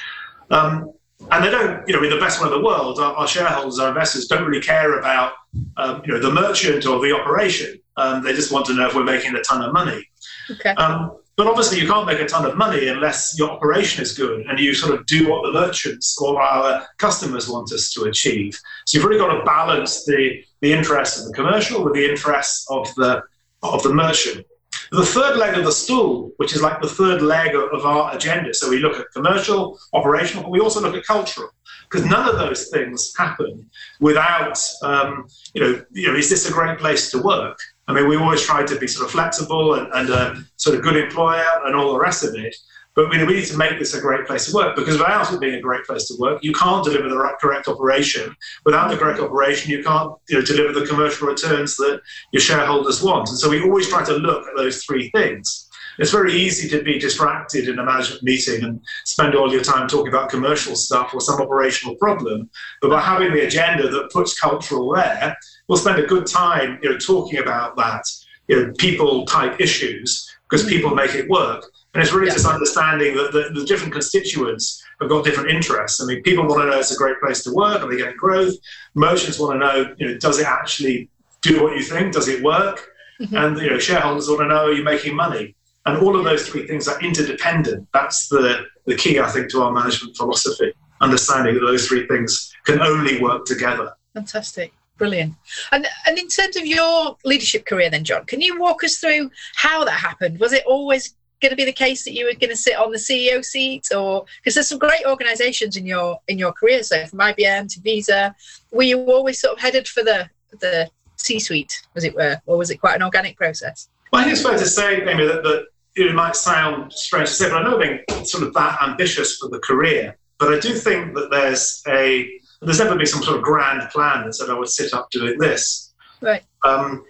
Um, 0.50 0.92
and 1.30 1.44
they 1.44 1.50
don't, 1.50 1.88
you 1.88 1.94
know, 1.94 2.02
in 2.02 2.11
the 2.11 2.18
best 2.18 2.40
one 2.40 2.52
of 2.52 2.59
the 2.59 2.64
world, 2.64 2.99
our, 2.99 3.14
our 3.14 3.26
shareholders, 3.26 3.78
our 3.78 3.88
investors 3.88 4.26
don't 4.26 4.44
really 4.44 4.61
care 4.61 4.99
about, 4.99 5.33
um, 5.76 6.02
you 6.04 6.12
know, 6.12 6.21
the 6.21 6.30
merchant 6.30 6.85
or 6.87 7.00
the 7.00 7.12
operation. 7.12 7.78
Um, 7.97 8.23
they 8.23 8.35
just 8.35 8.52
want 8.52 8.66
to 8.66 8.75
know 8.75 8.88
if 8.88 8.94
we're 8.94 9.04
making 9.04 9.35
a 9.37 9.42
ton 9.42 9.62
of 9.62 9.73
money. 9.73 10.06
Okay. 10.50 10.71
Um, 10.71 11.16
but 11.37 11.47
obviously, 11.47 11.81
you 11.81 11.88
can't 11.88 12.07
make 12.07 12.21
a 12.21 12.26
ton 12.26 12.47
of 12.47 12.57
money 12.57 12.88
unless 12.88 13.37
your 13.38 13.50
operation 13.50 14.03
is 14.03 14.17
good 14.17 14.47
and 14.47 14.59
you 14.59 14.73
sort 14.73 14.99
of 14.99 15.05
do 15.07 15.29
what 15.29 15.43
the 15.43 15.53
merchants 15.53 16.17
or 16.21 16.41
our 16.41 16.87
customers 16.99 17.49
want 17.49 17.73
us 17.73 17.93
to 17.95 18.05
achieve. 18.05 18.59
So 18.87 18.99
you've 18.99 19.05
really 19.05 19.19
got 19.19 19.37
to 19.37 19.45
balance 19.45 20.05
the, 20.05 20.45
the 20.61 20.73
interests 20.73 21.21
of 21.21 21.26
the 21.26 21.35
commercial 21.35 21.83
with 21.83 21.95
the 21.95 22.09
interests 22.09 22.67
of 22.71 22.95
the 22.95 23.23
of 23.62 23.83
the 23.83 23.95
merchant. 23.95 24.47
The 24.93 25.05
third 25.05 25.38
leg 25.38 25.57
of 25.57 25.64
the 25.64 25.73
stool, 25.73 26.33
which 26.37 26.55
is 26.55 26.62
like 26.62 26.81
the 26.81 26.88
third 26.88 27.23
leg 27.23 27.55
of 27.55 27.85
our 27.85 28.14
agenda, 28.14 28.53
so 28.53 28.69
we 28.69 28.79
look 28.79 28.99
at 29.00 29.07
commercial, 29.12 29.79
operational, 29.93 30.45
but 30.45 30.50
we 30.50 30.61
also 30.61 30.81
look 30.81 30.95
at 30.95 31.05
cultural, 31.05 31.49
because 31.91 32.09
none 32.09 32.29
of 32.29 32.37
those 32.37 32.69
things 32.69 33.12
happen 33.17 33.69
without, 34.00 34.59
um, 34.83 35.26
you 35.55 35.62
know, 35.62 35.85
you 35.93 36.07
know, 36.07 36.17
is 36.17 36.29
this 36.29 36.49
a 36.49 36.53
great 36.53 36.79
place 36.79 37.11
to 37.12 37.19
work? 37.23 37.59
I 37.87 37.93
mean, 37.93 38.09
we 38.09 38.17
always 38.17 38.43
try 38.43 38.64
to 38.64 38.79
be 38.79 38.87
sort 38.87 39.07
of 39.07 39.12
flexible 39.12 39.75
and, 39.75 39.93
and 39.93 40.11
a 40.11 40.45
sort 40.57 40.76
of 40.76 40.83
good 40.83 40.97
employer 40.97 41.47
and 41.64 41.75
all 41.75 41.93
the 41.93 41.99
rest 41.99 42.25
of 42.25 42.35
it. 42.35 42.55
But 42.95 43.11
we 43.11 43.19
need 43.19 43.45
to 43.47 43.57
make 43.57 43.79
this 43.79 43.93
a 43.95 44.00
great 44.00 44.25
place 44.26 44.47
to 44.47 44.55
work 44.55 44.76
because 44.76 44.99
without 44.99 45.33
it 45.33 45.41
being 45.41 45.55
a 45.55 45.61
great 45.61 45.85
place 45.85 46.07
to 46.09 46.14
work, 46.19 46.45
you 46.45 46.53
can't 46.53 46.85
deliver 46.85 47.09
the 47.09 47.19
right, 47.19 47.35
correct 47.41 47.67
operation. 47.67 48.35
Without 48.64 48.88
the 48.88 48.97
correct 48.97 49.19
operation, 49.19 49.73
you 49.73 49.83
can't 49.83 50.12
you 50.29 50.38
know, 50.38 50.45
deliver 50.45 50.79
the 50.79 50.87
commercial 50.87 51.26
returns 51.26 51.76
that 51.76 52.00
your 52.33 52.41
shareholders 52.41 53.03
want. 53.03 53.29
And 53.29 53.38
so 53.38 53.50
we 53.50 53.62
always 53.62 53.88
try 53.88 54.05
to 54.05 54.12
look 54.12 54.47
at 54.47 54.57
those 54.57 54.85
three 54.85 55.11
things. 55.11 55.69
It's 55.99 56.11
very 56.11 56.35
easy 56.35 56.69
to 56.71 56.83
be 56.83 56.99
distracted 56.99 57.69
in 57.69 57.79
a 57.79 57.85
management 57.85 58.23
meeting 58.23 58.65
and 58.65 58.81
spend 59.05 59.35
all 59.35 59.53
your 59.53 59.63
time 59.63 59.89
talking 59.89 60.09
about 60.09 60.31
commercial 60.31 60.77
stuff 60.77 61.15
or 61.15 61.21
some 61.21 61.41
operational 61.41 61.95
problem. 61.97 62.51
But 62.81 62.91
by 62.91 63.01
having 63.01 63.33
the 63.33 63.47
agenda 63.47 63.89
that 63.89 64.11
puts 64.13 64.39
cultural 64.39 64.93
there, 64.95 65.37
we'll 65.69 65.79
spend 65.79 65.99
a 65.99 66.07
good 66.07 66.27
time 66.27 66.79
you 66.83 66.91
know, 66.91 66.99
talking 66.99 67.39
about 67.39 67.77
that, 67.77 68.03
you 68.49 68.57
know, 68.57 68.73
people 68.79 69.25
type 69.27 69.61
issues 69.61 70.31
because 70.49 70.67
people 70.69 70.95
make 70.95 71.15
it 71.15 71.29
work. 71.29 71.65
And 71.95 72.03
it's 72.03 72.13
really 72.13 72.27
yeah. 72.27 72.35
just 72.35 72.47
understanding 72.47 73.17
that 73.17 73.33
the, 73.33 73.51
the, 73.59 73.65
different 73.67 73.93
constituents 73.93 74.85
have 75.01 75.09
got 75.09 75.25
different 75.25 75.51
interests. 75.51 76.01
I 76.01 76.07
mean, 76.07 76.23
people 76.23 76.45
want 76.45 76.63
to 76.63 76.67
know 76.67 76.79
it's 76.79 76.91
a 76.91 76.97
great 76.97 77.21
place 77.21 77.45
to 77.45 77.55
work, 77.55 77.83
are 77.83 77.89
they 77.89 77.99
getting 77.99 78.17
growth? 78.17 78.55
Merchants 78.95 79.39
want 79.39 79.55
to 79.55 79.59
know, 79.59 79.95
you 79.97 80.09
know, 80.09 80.19
does 80.19 80.41
it 80.41 80.47
actually 80.47 81.09
do 81.41 81.63
what 81.63 81.77
you 81.77 81.83
think? 81.83 82.13
Does 82.13 82.27
it 82.27 82.43
work? 82.43 82.89
Mm-hmm. 83.21 83.37
And 83.37 83.59
you 83.59 83.71
know, 83.71 83.79
shareholders 83.79 84.29
want 84.29 84.41
to 84.41 84.49
know, 84.49 84.67
are 84.67 84.73
you 84.73 84.83
making 84.83 85.15
money? 85.15 85.55
And 85.87 85.99
all 85.99 86.17
of 86.17 86.25
those 86.25 86.49
three 86.49 86.67
things 86.67 86.88
are 86.88 87.00
interdependent. 87.00 87.88
That's 87.93 88.29
the, 88.29 88.67
the 88.87 88.97
key, 88.97 89.21
I 89.21 89.29
think, 89.29 89.50
to 89.50 89.62
our 89.62 89.73
management 89.73 90.17
philosophy, 90.17 90.73
understanding 91.00 91.55
that 91.55 91.61
those 91.61 91.87
three 91.87 92.07
things 92.07 92.55
can 92.64 92.81
only 92.81 93.21
work 93.21 93.45
together. 93.45 93.93
Fantastic. 94.14 94.73
Brilliant. 94.97 95.35
And 95.73 95.88
and 96.07 96.19
in 96.19 96.29
terms 96.29 96.57
of 96.57 96.64
your 96.64 97.17
leadership 97.25 97.67
career 97.67 97.91
then, 97.91 98.05
Jon, 98.05 98.25
can 98.26 98.41
you 98.41 98.61
walk 98.61 98.85
us 98.85 98.99
through 98.99 99.29
how 99.57 99.85
that 99.85 99.91
happened? 99.91 100.38
Was 100.38 100.53
it 100.53 100.64
always 100.67 101.17
going 101.41 101.50
to 101.50 101.57
be 101.57 101.64
the 101.64 101.73
case 101.73 102.05
that 102.05 102.12
you 102.12 102.26
were 102.26 102.33
going 102.33 102.50
to 102.50 102.57
sit 102.57 102.76
on 102.76 102.93
the 102.93 102.99
CEO 102.99 103.45
seat, 103.45 103.88
or 103.95 104.25
because 104.38 104.55
there's 104.55 104.69
some 104.69 104.79
great 104.79 105.05
organisations 105.05 105.76
in 105.76 105.85
your 105.85 106.21
in 106.29 106.38
your 106.38 106.53
career, 106.53 106.83
so 106.85 107.05
from 107.07 107.19
IBM 107.19 107.73
to 107.75 107.81
Visa, 107.81 108.35
were 108.71 108.85
you 108.85 109.00
always 109.11 109.41
sort 109.41 109.55
of 109.55 109.61
headed 109.61 109.88
for 109.88 110.05
the 110.05 110.31
the 110.61 110.88
C-suite, 111.17 111.83
as 111.97 112.05
it 112.05 112.14
were, 112.14 112.41
or 112.47 112.57
was 112.57 112.71
it 112.71 112.76
quite 112.76 112.95
an 112.95 113.03
organic 113.03 113.37
process? 113.37 113.88
Well, 114.12 114.23
I 114.23 114.25
think 114.25 114.37
it's 114.37 114.47
fair 114.47 114.57
to 114.57 114.67
say, 114.67 115.03
Amy, 115.09 115.26
that, 115.26 115.43
that 115.43 115.67
it 115.97 116.15
might 116.15 116.37
sound 116.37 116.93
strange 116.93 117.29
to 117.29 117.35
say, 117.35 117.51
but 117.51 117.65
I 117.65 117.71
know 117.71 117.79
being 117.79 118.01
sort 118.25 118.43
of 118.43 118.53
that 118.55 118.83
ambitious 118.83 119.37
for 119.37 119.49
the 119.49 119.61
career, 119.61 120.17
but 120.39 120.53
I 120.53 120.59
do 120.59 120.75
think 120.75 121.15
that 121.15 121.31
there's 121.31 121.83
a 121.89 122.29
there's 122.63 122.79
never 122.79 122.97
been 122.97 123.07
some 123.07 123.23
sort 123.23 123.37
of 123.37 123.43
grand 123.43 123.89
plan 123.91 124.25
that 124.25 124.35
said 124.35 124.51
I 124.51 124.59
would 124.59 124.69
sit 124.69 124.95
up 124.95 125.11
doing 125.11 125.39
this. 125.39 125.93
Right. 126.21 126.43
Um, 126.65 127.05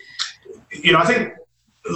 you 0.73 0.93
know, 0.93 0.99
I 0.99 1.05
think 1.05 1.35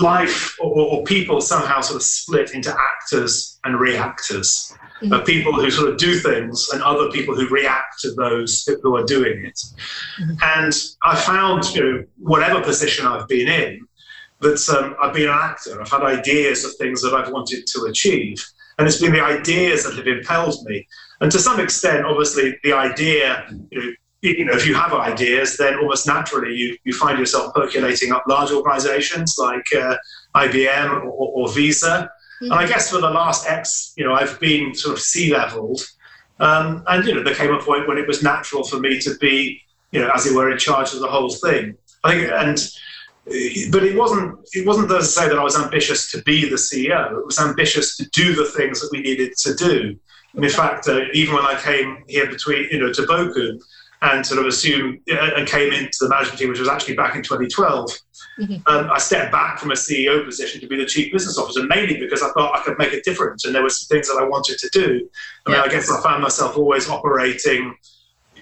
life 0.00 0.57
or, 0.61 0.71
or, 0.71 1.04
people 1.04 1.40
somehow 1.40 1.80
sort 1.80 1.97
of 1.97 2.02
split 2.02 2.52
into 2.52 2.71
actors 2.71 3.59
and 3.64 3.80
reactors. 3.80 4.73
Mm-hmm. 5.00 5.12
Uh, 5.12 5.23
people 5.23 5.52
who 5.52 5.71
sort 5.71 5.88
of 5.88 5.97
do 5.97 6.18
things 6.18 6.68
and 6.73 6.83
other 6.83 7.11
people 7.11 7.35
who 7.35 7.49
react 7.49 8.00
to 8.00 8.12
those 8.12 8.68
who 8.83 8.97
are 8.97 9.04
doing 9.04 9.45
it. 9.47 9.59
Mm-hmm. 10.21 10.35
And 10.42 10.73
I 11.04 11.16
found, 11.16 11.64
you 11.75 11.83
know, 11.83 12.04
whatever 12.18 12.61
position 12.61 13.07
I've 13.07 13.28
been 13.28 13.49
in, 13.49 13.88
that 14.40 14.68
um, 14.71 14.97
I've 15.02 15.14
been 15.14 15.28
an 15.28 15.38
actor. 15.38 15.80
I've 15.80 15.90
had 15.90 16.02
ideas 16.02 16.64
of 16.64 16.75
things 16.75 17.02
that 17.02 17.14
I've 17.14 17.33
wanted 17.33 17.66
to 17.66 17.85
achieve. 17.85 18.45
And 18.78 18.87
it's 18.87 19.00
been 19.00 19.12
the 19.12 19.25
ideas 19.25 19.85
that 19.85 19.97
have 19.97 20.07
impelled 20.07 20.64
me. 20.64 20.87
And 21.21 21.30
to 21.33 21.38
some 21.38 21.59
extent, 21.59 22.07
obviously, 22.07 22.57
the 22.62 22.73
idea, 22.73 23.47
you 23.71 23.80
know, 23.80 23.92
you 24.21 24.45
know, 24.45 24.52
if 24.52 24.66
you 24.66 24.75
have 24.75 24.92
ideas, 24.92 25.57
then 25.57 25.78
almost 25.78 26.07
naturally 26.07 26.54
you, 26.54 26.76
you 26.85 26.92
find 26.92 27.18
yourself 27.18 27.54
percolating 27.54 28.12
up 28.12 28.25
large 28.28 28.50
organizations 28.50 29.37
like 29.38 29.64
uh, 29.76 29.97
IBM 30.35 31.04
or, 31.04 31.11
or 31.11 31.52
Visa. 31.52 32.11
Mm-hmm. 32.42 32.52
And 32.52 32.54
I 32.54 32.66
guess 32.66 32.90
for 32.90 33.00
the 33.00 33.11
last 33.11 33.49
X, 33.49 33.95
you 33.97 34.04
know, 34.04 34.14
I've 34.14 34.38
been 34.40 34.75
sort 34.75 34.97
of 34.97 35.00
C-leveled. 35.00 35.83
Um, 36.40 36.85
and, 36.88 37.04
you 37.04 37.14
know, 37.14 37.23
there 37.23 37.35
came 37.35 37.52
a 37.52 37.62
point 37.62 37.88
when 37.88 37.99
it 37.99 38.07
was 38.07 38.23
natural 38.23 38.64
for 38.64 38.78
me 38.78 39.00
to 39.00 39.16
be, 39.18 39.61
you 39.92 40.00
know, 40.00 40.11
as 40.14 40.26
it 40.26 40.35
were, 40.35 40.50
in 40.50 40.59
charge 40.59 40.92
of 40.95 41.00
the 41.00 41.09
whole 41.09 41.30
thing. 41.30 41.76
I 42.04 42.12
think, 42.12 42.30
and, 42.33 42.59
but 43.70 43.85
it 43.85 43.97
wasn't, 43.97 44.38
it 44.52 44.66
wasn't 44.66 44.88
to 44.88 45.02
say 45.02 45.28
that 45.28 45.38
I 45.38 45.42
was 45.42 45.56
ambitious 45.58 46.11
to 46.12 46.23
be 46.23 46.49
the 46.49 46.56
CEO. 46.56 47.18
It 47.18 47.26
was 47.26 47.38
ambitious 47.38 47.97
to 47.97 48.08
do 48.11 48.35
the 48.35 48.47
things 48.47 48.80
that 48.80 48.90
we 48.92 49.00
needed 49.00 49.37
to 49.38 49.54
do. 49.54 49.99
And 50.35 50.44
in 50.44 50.50
fact, 50.50 50.88
uh, 50.88 51.00
even 51.12 51.35
when 51.35 51.44
I 51.44 51.58
came 51.61 52.04
here 52.08 52.28
between, 52.28 52.68
you 52.70 52.78
know, 52.78 52.92
to 52.92 53.02
Boku, 53.02 53.58
and 54.00 54.25
sort 54.25 54.40
of 54.40 54.47
assumed 54.47 55.00
and 55.08 55.49
came 55.49 55.73
into 55.73 55.99
the 56.00 56.08
management 56.08 56.38
team, 56.38 56.49
which 56.49 56.61
was 56.61 56.68
actually 56.68 56.94
back 56.94 57.16
in 57.16 57.23
2012. 57.23 57.90
Mm-hmm. 58.38 58.54
Um, 58.66 58.90
I 58.90 58.99
stepped 58.99 59.32
back 59.32 59.58
from 59.58 59.73
a 59.73 59.75
CEO 59.75 60.25
position 60.25 60.61
to 60.61 60.68
be 60.68 60.76
the 60.76 60.87
chief 60.87 61.12
business 61.12 61.37
officer, 61.38 61.64
mainly 61.64 61.99
because 61.99 62.23
I 62.23 62.30
thought 62.32 62.56
I 62.56 62.62
could 62.62 62.78
make 62.78 62.92
a 62.92 63.02
difference, 63.02 63.44
and 63.44 63.54
there 63.54 63.62
were 63.62 63.70
some 63.70 63.88
things 63.88 64.06
that 64.08 64.20
I 64.23 64.25
wanted 64.25 64.58
to 64.58 64.68
do. 64.73 65.08
I 65.47 65.50
mean, 65.50 65.61
I 65.61 65.68
guess 65.68 65.90
I 65.90 66.00
found 66.00 66.23
myself 66.23 66.56
always 66.56 66.88
operating, 66.88 67.75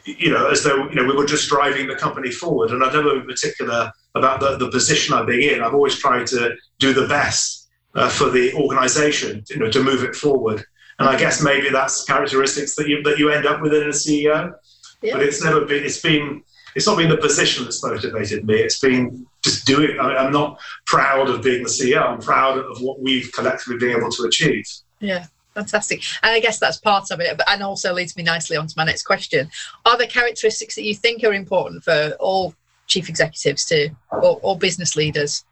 you 0.04 0.30
know, 0.30 0.50
as 0.50 0.62
though 0.62 0.88
you 0.88 0.94
know 0.94 1.04
we 1.04 1.16
were 1.16 1.26
just 1.26 1.48
driving 1.48 1.86
the 1.86 1.96
company 1.96 2.30
forward, 2.30 2.70
and 2.70 2.84
I've 2.84 2.92
never 2.92 3.18
in 3.18 3.26
particular 3.26 3.90
about 4.16 4.40
the, 4.40 4.56
the 4.56 4.70
position 4.70 5.14
I'm 5.14 5.26
being 5.26 5.54
in. 5.54 5.62
I've 5.62 5.74
always 5.74 5.96
tried 5.98 6.26
to 6.28 6.54
do 6.78 6.92
the 6.92 7.06
best 7.06 7.68
uh, 7.94 8.08
for 8.08 8.30
the 8.30 8.52
organisation, 8.54 9.44
you 9.50 9.58
know, 9.58 9.70
to 9.70 9.82
move 9.82 10.02
it 10.02 10.14
forward. 10.14 10.64
And 10.98 11.08
I 11.08 11.18
guess 11.18 11.42
maybe 11.42 11.68
that's 11.70 12.04
characteristics 12.04 12.74
that 12.76 12.88
you 12.88 13.02
that 13.02 13.18
you 13.18 13.30
end 13.30 13.46
up 13.46 13.60
with 13.60 13.74
in 13.74 13.82
a 13.82 13.92
CEO. 13.92 14.54
Yeah. 15.02 15.12
But 15.14 15.22
it's 15.22 15.44
never 15.44 15.64
been. 15.64 15.84
It's 15.84 16.00
been. 16.00 16.42
It's 16.74 16.86
not 16.86 16.98
been 16.98 17.08
the 17.08 17.16
position 17.16 17.64
that's 17.64 17.82
motivated 17.82 18.44
me. 18.44 18.54
It's 18.54 18.80
been 18.80 19.26
just 19.42 19.66
doing. 19.66 19.98
I 19.98 20.24
am 20.24 20.32
not 20.32 20.58
proud 20.86 21.28
of 21.28 21.42
being 21.42 21.62
the 21.62 21.68
CEO. 21.68 22.02
I'm 22.02 22.20
proud 22.20 22.58
of 22.58 22.80
what 22.80 23.00
we've 23.00 23.30
collectively 23.32 23.78
been 23.78 23.96
able 23.96 24.10
to 24.10 24.24
achieve. 24.24 24.66
Yeah. 25.00 25.26
Fantastic. 25.54 26.02
And 26.22 26.32
I 26.32 26.40
guess 26.40 26.58
that's 26.58 26.76
part 26.76 27.10
of 27.10 27.18
it, 27.20 27.34
but 27.34 27.48
and 27.48 27.62
also 27.62 27.94
leads 27.94 28.14
me 28.14 28.22
nicely 28.22 28.58
on 28.58 28.66
to 28.66 28.74
my 28.76 28.84
next 28.84 29.04
question. 29.04 29.48
Are 29.86 29.96
there 29.96 30.06
characteristics 30.06 30.74
that 30.74 30.84
you 30.84 30.94
think 30.94 31.24
are 31.24 31.32
important 31.32 31.82
for 31.82 32.14
all 32.20 32.54
chief 32.86 33.08
executives 33.08 33.64
to 33.66 33.90
or, 34.10 34.38
or 34.42 34.58
business 34.58 34.96
leaders? 34.96 35.44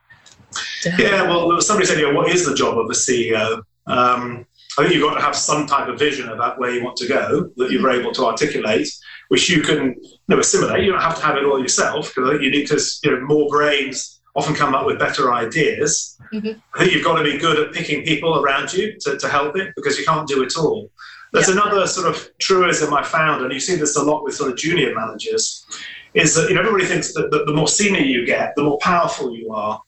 Yeah, 0.99 1.23
well, 1.23 1.61
somebody 1.61 1.87
said, 1.87 1.99
you 1.99 2.12
know, 2.12 2.19
what 2.19 2.31
is 2.31 2.47
the 2.47 2.55
job 2.55 2.79
of 2.79 2.87
a 2.87 2.93
CEO? 2.93 3.62
Um, 3.87 4.47
I 4.79 4.83
think 4.83 4.95
you've 4.95 5.09
got 5.09 5.14
to 5.14 5.21
have 5.21 5.37
some 5.37 5.67
type 5.67 5.88
of 5.88 5.99
vision 5.99 6.29
about 6.31 6.59
where 6.59 6.71
you 6.71 6.83
want 6.83 6.97
to 6.97 7.07
go 7.07 7.50
that 7.57 7.71
you're 7.71 7.91
able 7.91 8.12
to 8.12 8.26
articulate, 8.26 8.88
which 9.29 9.49
you 9.49 9.62
can 9.62 9.97
you 10.03 10.19
know, 10.29 10.38
assimilate. 10.38 10.85
You 10.85 10.93
don't 10.93 11.00
have 11.00 11.17
to 11.17 11.25
have 11.25 11.37
it 11.37 11.45
all 11.45 11.61
yourself 11.61 12.12
because 12.14 12.29
I 12.29 12.33
think 12.33 12.43
you 12.43 12.50
need 12.50 12.67
to, 12.69 12.81
you 13.05 13.11
know, 13.12 13.26
more 13.26 13.49
brains 13.49 14.21
often 14.35 14.55
come 14.55 14.75
up 14.75 14.85
with 14.85 14.99
better 14.99 15.33
ideas. 15.33 16.19
Mm-hmm. 16.33 16.59
I 16.75 16.79
think 16.79 16.93
you've 16.93 17.05
got 17.05 17.19
to 17.19 17.25
be 17.25 17.38
good 17.38 17.59
at 17.59 17.73
picking 17.73 18.05
people 18.05 18.43
around 18.43 18.73
you 18.73 18.99
to, 19.00 19.17
to 19.17 19.29
help 19.29 19.57
it 19.57 19.73
because 19.76 19.99
you 19.99 20.05
can't 20.05 20.26
do 20.26 20.43
it 20.43 20.57
all. 20.57 20.91
There's 21.33 21.49
yeah. 21.49 21.55
another 21.55 21.87
sort 21.87 22.09
of 22.09 22.31
truism 22.38 22.95
I 22.95 23.03
found, 23.03 23.43
and 23.43 23.53
you 23.53 23.61
see 23.61 23.76
this 23.76 23.97
a 23.97 24.03
lot 24.03 24.23
with 24.23 24.35
sort 24.35 24.53
of 24.53 24.57
junior 24.57 24.95
managers, 24.95 25.67
is 26.14 26.35
that 26.35 26.49
you 26.49 26.54
know 26.54 26.61
everybody 26.61 26.87
thinks 26.87 27.12
that, 27.14 27.30
that 27.30 27.47
the 27.47 27.52
more 27.52 27.68
senior 27.68 28.00
you 28.00 28.25
get, 28.25 28.54
the 28.56 28.62
more 28.62 28.78
powerful 28.78 29.35
you 29.35 29.52
are. 29.52 29.80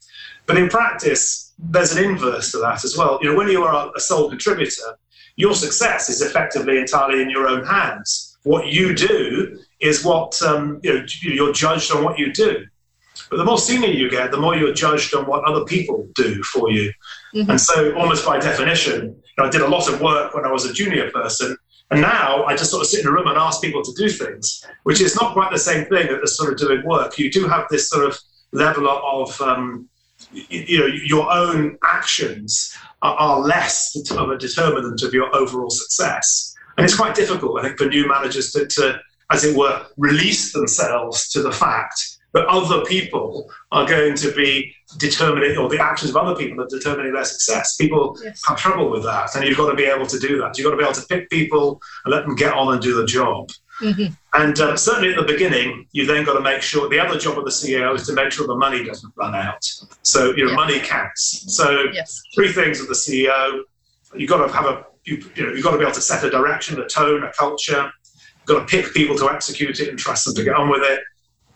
But 0.47 0.59
in 0.59 0.69
practice, 0.69 1.53
there's 1.59 1.93
an 1.97 2.05
inverse 2.05 2.53
to 2.53 2.59
that 2.59 2.85
as 2.85 2.97
well. 2.97 3.19
You 3.23 3.31
know, 3.31 3.37
when 3.37 3.49
you 3.49 3.65
are 3.65 3.91
a 3.97 4.01
sole 4.01 4.29
contributor, 4.29 4.99
your 5.37 5.55
success 5.55 6.09
is 6.09 6.23
effectively 6.23 6.79
entirely 6.79 7.23
in 7.23 7.31
your 7.31 7.49
own 7.49 7.65
hands. 7.65 8.39
What 8.45 8.69
you 8.69 8.95
do 8.95 9.59
is 9.81 10.05
what 10.05 10.41
um, 10.43 10.81
you 10.83 10.95
know, 10.95 11.05
you're 11.23 11.53
judged 11.53 11.93
on 11.93 12.05
what 12.05 12.19
you 12.19 12.33
do. 12.33 12.65
But 13.31 13.39
the 13.39 13.45
more 13.45 13.59
senior 13.59 13.89
you 13.89 14.11
get, 14.11 14.31
the 14.31 14.37
more 14.37 14.57
you're 14.57 14.75
judged 14.75 15.15
on 15.15 15.27
what 15.27 15.45
other 15.45 15.65
people 15.65 16.07
do 16.15 16.43
for 16.43 16.71
you. 16.71 16.93
Mm-hmm. 17.35 17.51
And 17.51 17.61
so, 17.61 17.95
almost 17.97 18.25
by 18.25 18.39
definition, 18.39 19.05
you 19.05 19.35
know, 19.39 19.45
I 19.45 19.51
did 19.51 19.63
a 19.63 19.69
lot 19.69 19.89
of 19.89 20.01
work 20.01 20.35
when 20.35 20.45
I 20.45 20.53
was 20.53 20.65
a 20.65 20.73
junior 20.73 21.11
person. 21.11 21.57
And 21.91 22.01
now 22.01 22.45
I 22.45 22.57
just 22.57 22.71
sort 22.71 22.83
of 22.83 22.89
sit 22.89 23.01
in 23.01 23.07
a 23.07 23.13
room 23.13 23.29
and 23.29 23.37
ask 23.37 23.63
people 23.63 23.83
to 23.83 23.93
do 23.97 24.09
things, 24.09 24.65
which 24.83 25.01
is 25.01 25.15
not 25.15 25.35
quite 25.35 25.53
the 25.53 25.59
same 25.59 25.85
thing 25.87 26.09
as 26.23 26.37
sort 26.37 26.53
of 26.53 26.59
doing 26.59 26.85
work. 26.85 27.19
You 27.19 27.31
do 27.31 27.47
have 27.47 27.67
this 27.71 27.89
sort 27.89 28.05
of 28.05 28.19
level 28.53 28.89
of, 28.89 29.41
um, 29.41 29.89
you 30.33 30.81
know, 30.81 30.87
your 30.87 31.31
own 31.31 31.79
actions 31.85 32.77
are, 33.03 33.15
are 33.15 33.41
less 33.41 33.97
of 34.11 34.31
a 34.31 34.39
determinant 34.39 35.03
of 35.03 35.15
your 35.15 35.35
overall 35.35 35.71
success. 35.71 36.55
And 36.77 36.85
it's 36.85 36.97
quite 36.97 37.15
difficult, 37.15 37.61
I 37.61 37.63
think, 37.63 37.79
for 37.79 37.87
new 37.87 38.09
managers 38.09 38.53
to, 38.53 38.67
to 38.67 39.01
as 39.31 39.45
it 39.45 39.57
were, 39.57 39.87
release 39.97 40.53
themselves 40.53 41.29
to 41.31 41.43
the 41.43 41.53
fact 41.53 42.16
but 42.37 42.45
other 42.49 42.85
people 42.85 43.51
are 43.73 43.89
going 43.89 44.15
to 44.15 44.31
be 44.33 44.71
determining, 44.99 45.57
or 45.57 45.71
the 45.71 45.83
actions 45.83 46.11
of 46.11 46.19
other 46.19 46.35
people 46.35 46.63
are 46.63 46.67
determining 46.67 47.15
their 47.15 47.25
success. 47.25 47.77
People 47.77 48.15
yes. 48.23 48.43
have 48.47 48.59
trouble 48.59 48.91
with 48.91 49.05
that, 49.05 49.35
and 49.35 49.47
you've 49.47 49.57
got 49.57 49.71
to 49.71 49.75
be 49.75 49.85
able 49.85 50.07
to 50.07 50.19
do 50.19 50.37
that. 50.43 50.59
You've 50.59 50.67
got 50.67 50.73
to 50.73 50.77
be 50.77 50.83
able 50.83 50.93
to 50.93 51.07
pick 51.07 51.31
people 51.31 51.81
and 52.05 52.13
let 52.13 52.27
them 52.27 52.35
get 52.35 52.53
on 52.53 52.75
and 52.75 52.83
do 52.83 52.95
the 52.95 53.07
job. 53.07 53.49
Mm-hmm. 53.81 54.13
And 54.35 54.61
uh, 54.61 54.77
certainly 54.77 55.15
at 55.15 55.17
the 55.17 55.33
beginning, 55.33 55.87
you've 55.93 56.09
then 56.09 56.27
got 56.27 56.35
to 56.35 56.43
make 56.43 56.61
sure 56.61 56.91
the 56.91 57.01
other 57.01 57.19
job 57.19 57.39
of 57.39 57.47
the 57.47 57.51
CEO 57.51 57.95
is 57.95 58.07
to 58.07 58.13
make 58.13 58.31
sure 58.33 58.47
the 58.47 58.55
money 58.55 58.85
doesn't 58.85 59.15
run 59.17 59.35
out. 59.35 59.65
So 60.03 60.35
your 60.35 60.49
yes. 60.49 60.57
money 60.57 60.81
counts. 60.81 61.57
So 61.57 61.85
yes. 61.95 62.21
three 62.35 62.53
things 62.53 62.81
with 62.81 62.89
the 62.89 62.95
CEO: 62.95 63.63
you've 64.15 64.29
got 64.29 64.47
to 64.47 64.53
have 64.53 64.67
a 64.67 64.85
you, 65.05 65.25
you 65.37 65.47
know 65.47 65.55
you've 65.55 65.65
got 65.65 65.71
to 65.71 65.79
be 65.79 65.85
able 65.85 65.95
to 65.95 66.03
set 66.03 66.23
a 66.23 66.29
direction, 66.29 66.79
a 66.83 66.87
tone, 66.87 67.25
a 67.25 67.33
culture. 67.33 67.91
You've 68.41 68.59
got 68.59 68.61
to 68.61 68.67
pick 68.67 68.93
people 68.93 69.17
to 69.17 69.31
execute 69.31 69.81
it 69.81 69.89
and 69.89 69.99
trust 69.99 70.27
them 70.27 70.35
to 70.35 70.45
get 70.45 70.55
on 70.55 70.69
with 70.69 70.83
it 70.83 71.01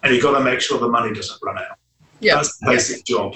and 0.02 0.14
you've 0.14 0.22
got 0.22 0.38
to 0.38 0.44
make 0.44 0.60
sure 0.60 0.78
the 0.78 0.88
money 0.88 1.12
doesn't 1.12 1.38
run 1.42 1.58
out. 1.58 1.78
Yeah. 2.20 2.36
That's 2.36 2.58
the 2.58 2.66
basic 2.66 3.08
yeah. 3.08 3.16
job. 3.16 3.34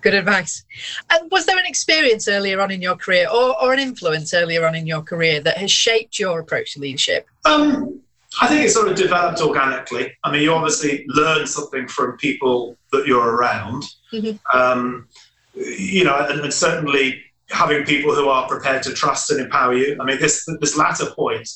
Good 0.00 0.14
advice. 0.14 0.64
And 1.10 1.30
was 1.30 1.46
there 1.46 1.56
an 1.56 1.66
experience 1.66 2.26
earlier 2.26 2.60
on 2.60 2.70
in 2.70 2.82
your 2.82 2.96
career 2.96 3.28
or, 3.32 3.60
or 3.62 3.72
an 3.72 3.78
influence 3.78 4.34
earlier 4.34 4.66
on 4.66 4.74
in 4.74 4.86
your 4.86 5.02
career 5.02 5.40
that 5.40 5.58
has 5.58 5.70
shaped 5.70 6.18
your 6.18 6.40
approach 6.40 6.74
to 6.74 6.80
leadership? 6.80 7.26
Um, 7.44 8.00
I 8.40 8.48
think 8.48 8.64
it 8.64 8.70
sort 8.70 8.88
of 8.88 8.96
developed 8.96 9.40
organically. 9.40 10.12
I 10.24 10.32
mean, 10.32 10.42
you 10.42 10.52
obviously 10.52 11.04
learn 11.08 11.46
something 11.46 11.86
from 11.86 12.16
people 12.16 12.76
that 12.90 13.06
you're 13.06 13.36
around. 13.36 13.84
Mm-hmm. 14.12 14.58
Um, 14.58 15.06
you 15.54 16.04
know, 16.04 16.26
and, 16.28 16.40
and, 16.40 16.52
certainly 16.52 17.22
having 17.50 17.84
people 17.84 18.14
who 18.14 18.28
are 18.28 18.48
prepared 18.48 18.82
to 18.84 18.92
trust 18.94 19.30
and 19.30 19.38
empower 19.38 19.74
you. 19.74 19.98
I 20.00 20.04
mean, 20.04 20.18
this 20.18 20.48
this 20.60 20.76
latter 20.78 21.10
point 21.10 21.48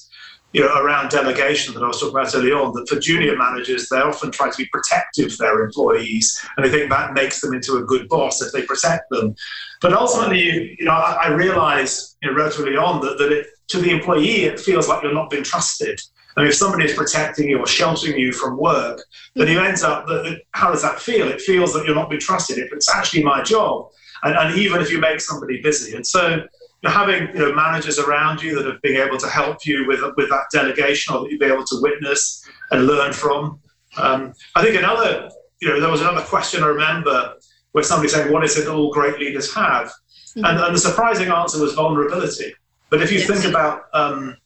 you 0.53 0.63
know, 0.63 0.75
around 0.83 1.11
delegation 1.11 1.75
that 1.75 1.83
I 1.83 1.89
was 1.89 2.01
talking 2.01 2.17
about 2.17 2.35
earlier 2.35 2.57
on, 2.57 2.73
that 2.75 2.89
for 2.89 2.99
junior 2.99 3.37
managers, 3.37 3.89
they 3.89 3.99
often 3.99 4.31
try 4.31 4.51
to 4.51 4.57
be 4.57 4.67
protective 4.67 5.27
of 5.27 5.39
their 5.39 5.65
employees, 5.65 6.41
and 6.57 6.65
they 6.65 6.71
think 6.71 6.91
that 6.91 7.13
makes 7.13 7.41
them 7.41 7.53
into 7.53 7.77
a 7.77 7.83
good 7.83 8.09
boss 8.09 8.41
if 8.41 8.53
they 8.53 8.63
protect 8.63 9.11
them. 9.11 9.35
But 9.83 9.93
ultimately, 9.93 10.77
you 10.79 10.87
know, 10.87 10.93
I, 10.93 11.25
I 11.25 11.29
realized 11.29 12.17
you 12.23 12.31
know, 12.31 12.37
relatively 12.37 12.77
on 12.77 13.01
that, 13.03 13.19
that 13.19 13.33
it, 13.33 13.47
to 13.69 13.79
the 13.79 13.91
employee, 13.91 14.45
it 14.45 14.61
feels 14.61 14.89
like 14.89 15.03
you're 15.03 15.13
not 15.13 15.31
being 15.31 15.43
trusted. 15.43 16.01
I 16.37 16.43
mean, 16.43 16.49
if 16.49 16.57
somebody 16.57 16.85
is 16.85 16.95
protecting 16.95 17.49
you 17.49 17.59
or 17.59 17.67
sheltering 17.67 18.19
you 18.19 18.33
from 18.33 18.59
work, 18.59 19.03
then 19.35 19.49
you 19.49 19.59
end 19.61 19.83
up, 19.83 20.07
how 20.53 20.71
does 20.71 20.83
that 20.83 21.01
feel? 21.01 21.29
It 21.29 21.41
feels 21.41 21.73
that 21.73 21.87
you're 21.87 21.95
not 21.95 22.11
being 22.11 22.21
trusted. 22.21 22.59
If 22.59 22.73
it's 22.73 22.95
actually 22.95 23.25
my 23.25 23.43
job, 23.43 23.89
and, 24.23 24.37
and 24.37 24.59
even 24.59 24.81
if 24.81 24.91
you 24.91 24.99
make 24.99 25.21
somebody 25.21 25.61
busy. 25.63 25.97
And 25.97 26.07
so 26.07 26.47
having 26.85 27.29
you 27.35 27.41
know 27.41 27.55
managers 27.55 27.99
around 27.99 28.43
you 28.43 28.55
that 28.57 28.67
have 28.67 28.81
been 28.83 28.97
able 28.97 29.19
to 29.19 29.29
help 29.29 29.67
you 29.67 29.87
with 29.87 30.01
with 30.17 30.29
that 30.29 30.45
delegation 30.53 31.15
or 31.15 31.23
that 31.23 31.31
you'll 31.31 31.39
be 31.39 31.47
able 31.47 31.65
to 31.65 31.81
witness 31.81 32.49
and 32.71 32.87
learn 32.87 33.13
from. 33.13 33.61
Um, 33.97 34.35
I 34.55 34.63
think 34.63 34.77
another 34.77 35.31
you 35.61 35.69
know 35.69 35.81
there 35.81 35.91
was 35.91 36.01
another 36.01 36.23
question 36.23 36.63
I 36.63 36.69
remember 36.69 37.35
where 37.73 37.85
somebody 37.85 38.09
saying 38.09 38.33
what 38.33 38.45
is 38.45 38.57
it 38.57 38.65
that 38.65 38.75
all 38.75 38.93
great 38.93 39.19
leaders 39.19 39.55
have, 39.55 39.89
mm-hmm. 39.89 40.45
and, 40.45 40.59
and, 40.59 40.75
the 40.75 40.81
surprising 40.81 41.29
answer 41.29 41.61
was 41.61 41.75
vulnerability. 41.75 42.55
But 42.89 43.03
if 43.03 43.11
you 43.11 43.19
yes. 43.19 43.27
think 43.27 43.45
about 43.45 43.87
um, 43.93 44.37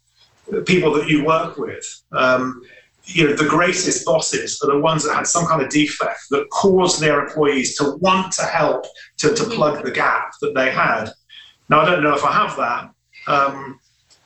people 0.67 0.93
that 0.95 1.09
you 1.09 1.25
work 1.25 1.57
with. 1.57 1.85
Um, 2.13 2.63
you 3.05 3.27
know, 3.27 3.35
the 3.35 3.47
greatest 3.47 4.05
bosses 4.05 4.61
are 4.63 4.71
the 4.73 4.79
ones 4.79 5.05
that 5.05 5.15
had 5.15 5.27
some 5.27 5.47
kind 5.47 5.63
of 5.63 5.69
defect 5.71 6.21
that 6.31 6.49
caused 6.51 7.01
their 7.01 7.25
employees 7.25 7.77
to 7.77 7.97
want 7.97 8.33
to 8.33 8.43
help 8.43 8.85
to, 9.19 9.35
to 9.35 9.45
plug 9.45 9.83
the 9.83 9.91
gap 9.91 10.33
that 10.41 10.55
they 10.55 10.71
had. 10.71 11.11
Now, 11.71 11.81
I 11.81 11.87
don't 11.87 12.03
know 12.03 12.15
if 12.15 12.25
I 12.25 12.33
have 12.33 12.57
that. 12.57 12.91
Um, 13.29 13.79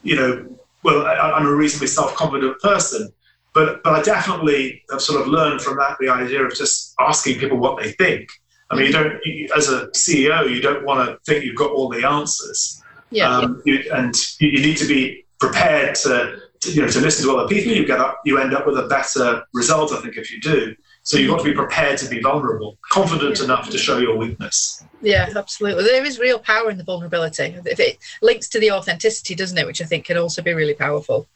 you 0.02 0.16
know, 0.16 0.58
well, 0.82 1.06
I, 1.06 1.38
am 1.38 1.46
a 1.46 1.54
reasonably 1.54 1.88
self-confident 1.88 2.58
person, 2.60 3.12
but 3.52 3.82
but 3.84 3.92
I 3.92 4.02
definitely 4.02 4.82
have 4.90 5.00
sort 5.00 5.20
of 5.20 5.28
learned 5.28 5.60
from 5.60 5.76
that 5.76 5.96
the 6.00 6.08
idea 6.08 6.42
of 6.42 6.54
just 6.54 6.94
asking 6.98 7.38
people 7.38 7.58
what 7.58 7.82
they 7.82 7.92
think. 7.92 8.28
I 8.70 8.76
mean, 8.76 8.86
you 8.86 8.92
don't, 8.92 9.24
you, 9.24 9.48
as 9.54 9.68
a 9.68 9.88
CEO, 9.88 10.50
you 10.50 10.60
don't 10.60 10.84
want 10.84 11.08
to 11.08 11.18
think 11.26 11.44
you've 11.44 11.56
got 11.56 11.70
all 11.70 11.88
the 11.90 12.06
answers. 12.06 12.82
Yeah. 13.10 13.36
Um, 13.36 13.62
you, 13.66 13.84
and 13.92 14.14
you, 14.40 14.48
you, 14.48 14.60
need 14.60 14.78
to 14.78 14.86
be 14.86 15.26
prepared 15.38 15.94
to, 15.96 16.40
to, 16.60 16.72
you 16.72 16.80
know, 16.80 16.88
to 16.88 17.00
listen 17.00 17.26
to 17.26 17.36
other 17.36 17.46
people. 17.46 17.72
You 17.72 17.86
get 17.86 18.00
up, 18.00 18.20
you 18.24 18.38
end 18.38 18.54
up 18.54 18.66
with 18.66 18.78
a 18.78 18.88
better 18.88 19.44
result, 19.52 19.92
I 19.92 20.00
think, 20.00 20.16
if 20.16 20.32
you 20.32 20.40
do. 20.40 20.74
So 21.04 21.18
you've 21.18 21.30
got 21.30 21.38
to 21.40 21.44
be 21.44 21.52
prepared 21.52 21.98
to 21.98 22.08
be 22.08 22.20
vulnerable, 22.20 22.78
confident 22.90 23.38
yeah. 23.38 23.44
enough 23.44 23.68
to 23.68 23.76
show 23.76 23.98
your 23.98 24.16
weakness. 24.16 24.82
Yeah, 25.02 25.30
absolutely. 25.36 25.84
There 25.84 26.04
is 26.04 26.18
real 26.18 26.38
power 26.38 26.70
in 26.70 26.78
the 26.78 26.84
vulnerability. 26.84 27.54
If 27.66 27.78
it 27.78 27.98
links 28.22 28.48
to 28.48 28.58
the 28.58 28.70
authenticity, 28.70 29.34
doesn't 29.34 29.58
it? 29.58 29.66
Which 29.66 29.82
I 29.82 29.84
think 29.84 30.06
can 30.06 30.16
also 30.16 30.40
be 30.40 30.54
really 30.54 30.72
powerful. 30.72 31.28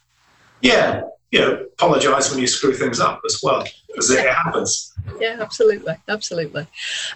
Yeah, 0.63 1.03
you 1.31 1.41
know, 1.41 1.67
apologize 1.75 2.31
when 2.31 2.41
you 2.41 2.47
screw 2.47 2.73
things 2.73 2.99
up 2.99 3.21
as 3.27 3.41
well, 3.43 3.63
because 3.87 4.11
yeah. 4.11 4.23
it 4.23 4.33
happens. 4.33 4.95
Yeah, 5.21 5.37
absolutely, 5.39 5.97
absolutely. 6.09 6.67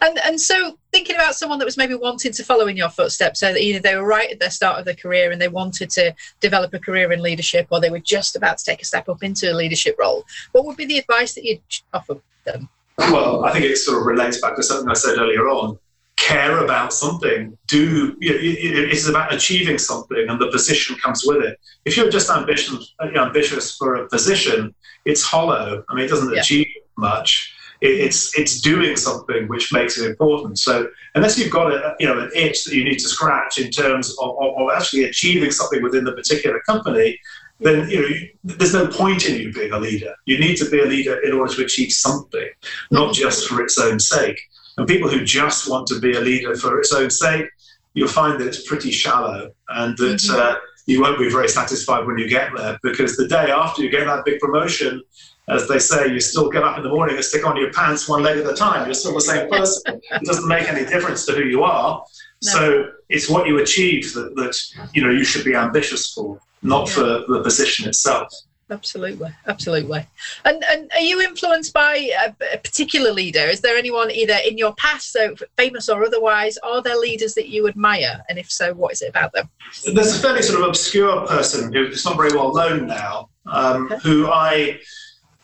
And 0.03 0.19
and 0.23 0.39
so 0.39 0.77
thinking 0.93 1.17
about 1.17 1.35
someone 1.35 1.59
that 1.59 1.65
was 1.65 1.77
maybe 1.77 1.95
wanting 1.95 2.33
to 2.33 2.45
follow 2.45 2.67
in 2.67 2.77
your 2.77 2.91
footsteps, 2.91 3.41
so 3.41 3.53
that 3.53 3.61
either 3.61 3.81
they 3.81 3.97
were 3.97 4.07
right 4.07 4.31
at 4.31 4.39
the 4.39 4.51
start 4.51 4.79
of 4.79 4.85
their 4.85 4.95
career 4.95 5.33
and 5.33 5.41
they 5.41 5.49
wanted 5.49 5.91
to 5.91 6.15
develop 6.41 6.73
a 6.75 6.79
career 6.79 7.11
in 7.13 7.23
leadership, 7.23 7.67
or 7.71 7.81
they 7.81 7.91
were 7.91 7.99
just 7.99 8.37
about 8.37 8.59
to 8.59 8.65
take 8.65 8.83
a 8.83 8.85
step 8.85 9.09
up 9.09 9.23
into 9.23 9.51
a 9.51 9.55
leadership 9.55 9.97
role, 9.99 10.25
what 10.53 10.65
would 10.65 10.77
be 10.77 10.85
the 10.85 10.99
advice 10.99 11.35
that 11.35 11.45
you'd 11.45 11.61
offer 11.93 12.17
them? 12.45 12.69
Well, 12.99 13.45
I 13.45 13.53
think 13.53 13.65
it 13.65 13.77
sort 13.77 13.99
of 14.01 14.07
relates 14.07 14.41
back 14.41 14.55
to 14.57 14.63
something 14.63 14.89
I 14.89 14.95
said 14.95 15.19
earlier 15.19 15.49
on. 15.49 15.79
Care 16.19 16.63
about 16.63 16.93
something. 16.93 17.57
Do 17.67 18.17
you 18.21 18.31
know, 18.31 18.39
it's 18.41 19.09
about 19.09 19.35
achieving 19.35 19.79
something, 19.79 20.27
and 20.29 20.41
the 20.41 20.49
position 20.49 20.95
comes 20.97 21.25
with 21.27 21.43
it. 21.43 21.59
If 21.85 21.97
you're 21.97 22.11
just 22.11 22.31
ambitious, 22.31 22.95
uh, 23.01 23.09
ambitious 23.19 23.77
for 23.77 23.97
a 23.97 24.09
position, 24.09 24.73
it's 25.05 25.23
hollow. 25.25 25.83
I 25.89 25.95
mean, 25.95 26.05
it 26.05 26.09
doesn't 26.09 26.33
yeah. 26.33 26.41
achieve 26.41 26.69
much. 26.97 27.52
It's 27.83 28.39
it's 28.39 28.61
doing 28.61 28.97
something 28.97 29.49
which 29.49 29.73
makes 29.73 29.99
it 29.99 30.09
important. 30.09 30.59
So 30.59 30.89
unless 31.15 31.37
you've 31.37 31.51
got 31.51 31.73
a 31.73 31.97
you 31.99 32.07
know 32.07 32.21
an 32.21 32.31
itch 32.35 32.65
that 32.65 32.75
you 32.75 32.85
need 32.85 32.99
to 32.99 33.09
scratch 33.09 33.59
in 33.59 33.71
terms 33.71 34.17
of, 34.21 34.37
of, 34.41 34.57
of 34.57 34.69
actually 34.75 35.05
achieving 35.05 35.51
something 35.51 35.83
within 35.83 36.05
the 36.05 36.13
particular 36.13 36.61
company, 36.61 37.19
then 37.59 37.89
you 37.91 38.01
know 38.01 38.17
there's 38.45 38.73
no 38.73 38.87
point 38.87 39.29
in 39.29 39.41
you 39.41 39.53
being 39.53 39.73
a 39.73 39.81
leader. 39.81 40.15
You 40.27 40.39
need 40.39 40.57
to 40.57 40.71
be 40.71 40.81
a 40.81 40.87
leader 40.87 41.19
in 41.23 41.33
order 41.33 41.53
to 41.55 41.65
achieve 41.65 41.93
something, 41.93 42.49
not 42.93 43.15
just 43.15 43.49
for 43.49 43.61
its 43.61 43.77
own 43.79 43.99
sake. 43.99 44.41
And 44.77 44.87
people 44.87 45.09
who 45.11 45.25
just 45.25 45.69
want 45.69 45.89
to 45.89 46.01
be 46.01 46.15
a 46.15 46.21
leader 46.21 46.55
for 46.55 46.79
its 46.79 46.93
own 46.93 47.11
sake, 47.11 47.47
you'll 47.95 48.09
find 48.09 48.41
that 48.41 48.47
it's 48.47 48.67
pretty 48.67 48.93
shallow, 48.93 49.51
and 49.69 49.99
that 49.99 50.21
mm-hmm. 50.21 50.41
uh, 50.41 50.55
you 50.87 51.01
won't 51.01 51.19
be 51.19 51.29
very 51.29 51.49
satisfied 51.49 52.07
when 52.07 52.17
you 52.17 52.29
get 52.29 52.51
there 52.57 52.79
because 52.83 53.17
the 53.17 53.27
day 53.27 53.51
after 53.51 53.83
you 53.83 53.91
get 53.91 54.07
that 54.07 54.25
big 54.25 54.39
promotion. 54.39 55.03
As 55.49 55.67
they 55.69 55.79
say, 55.79 56.09
you 56.09 56.21
still 56.21 56.49
get 56.49 56.63
up 56.63 56.77
in 56.77 56.85
the 56.85 56.89
morning 56.89 57.17
and 57.17 57.25
stick 57.25 57.45
on 57.45 57.57
your 57.57 57.73
pants 57.73 58.09
one 58.09 58.23
leg 58.23 58.39
at 58.39 58.47
a 58.47 58.55
time. 58.55 58.87
You're 58.87 58.95
still 58.95 59.15
the 59.15 59.21
same 59.21 59.51
person. 59.51 60.01
it 60.13 60.23
doesn't 60.23 60.47
make 60.47 60.69
any 60.69 60.85
difference 60.85 61.27
to 61.27 61.33
who 61.33 61.43
you 61.43 61.65
are. 61.65 62.05
No. 62.45 62.51
So 62.53 62.91
it's 63.09 63.29
what 63.29 63.47
you 63.47 63.59
achieve 63.59 64.13
that, 64.15 64.35
that 64.37 64.57
you 64.95 65.03
know 65.03 65.11
you 65.11 65.25
should 65.25 65.45
be 65.45 65.55
ambitious 65.55 66.13
for 66.13 66.39
not 66.63 66.89
yeah. 66.89 66.95
for 66.95 67.03
the 67.33 67.41
position 67.43 67.89
itself. 67.89 68.33
Absolutely, 68.71 69.31
absolutely. 69.47 70.07
And 70.45 70.65
and 70.65 70.91
are 70.95 71.01
you 71.01 71.21
influenced 71.21 71.75
by 71.75 72.11
a, 72.25 72.35
a, 72.55 72.59
particular 72.59 73.13
leader? 73.13 73.41
Is 73.41 73.61
there 73.61 73.77
anyone 73.77 74.11
either 74.11 74.39
in 74.47 74.57
your 74.57 74.75
past, 74.75 75.13
so 75.13 75.35
famous 75.59 75.91
or 75.91 76.05
otherwise, 76.05 76.57
are 76.63 76.81
there 76.81 76.97
leaders 76.97 77.35
that 77.35 77.49
you 77.49 77.69
admire? 77.69 78.23
And 78.29 78.39
if 78.39 78.51
so, 78.51 78.73
what 78.73 78.93
is 78.93 79.03
it 79.03 79.11
about 79.11 79.33
them? 79.33 79.51
There's 79.93 80.17
a 80.17 80.21
fairly 80.21 80.41
sort 80.41 80.61
of 80.61 80.69
obscure 80.69 81.27
person 81.27 81.73
who 81.73 81.87
is 81.87 82.05
not 82.05 82.17
very 82.17 82.33
well 82.33 82.55
known 82.55 82.87
now, 82.87 83.29
um, 83.47 83.93
okay. 83.93 83.99
who 84.03 84.29
I 84.29 84.81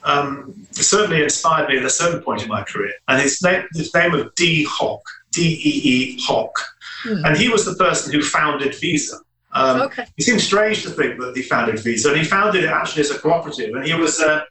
um, 0.09 0.67
certainly 0.73 1.23
inspired 1.23 1.69
me 1.69 1.79
at 1.79 1.85
a 1.85 1.91
certain 1.91 2.21
point 2.23 2.43
in 2.43 2.49
my 2.49 2.63
career, 2.63 2.95
and 3.09 3.21
his 3.21 3.41
name, 3.43 3.63
his 3.75 3.95
name 3.95 4.15
of 4.15 4.35
Dee 4.35 4.65
Hock, 4.65 5.03
D 5.31 5.39
E 5.71 5.73
E 5.93 6.19
Hock, 6.27 6.55
hmm. 7.05 7.25
and 7.25 7.37
he 7.37 7.49
was 7.49 7.65
the 7.65 7.75
person 7.75 8.13
who 8.13 8.23
founded 8.23 8.75
Visa. 8.75 9.19
Um, 9.53 9.83
okay. 9.83 10.05
It 10.17 10.25
seems 10.25 10.43
strange 10.45 10.83
to 10.83 10.91
think 10.91 11.19
that 11.21 11.37
he 11.37 11.43
founded 11.43 11.79
Visa, 11.81 12.09
and 12.11 12.19
he 12.19 12.25
founded 12.25 12.65
it 12.65 12.71
actually 12.71 13.03
as 13.07 13.11
a 13.11 13.19
cooperative. 13.19 13.75
And 13.75 13.85
he 13.85 13.95
was, 13.95 14.21
uh, 14.21 14.43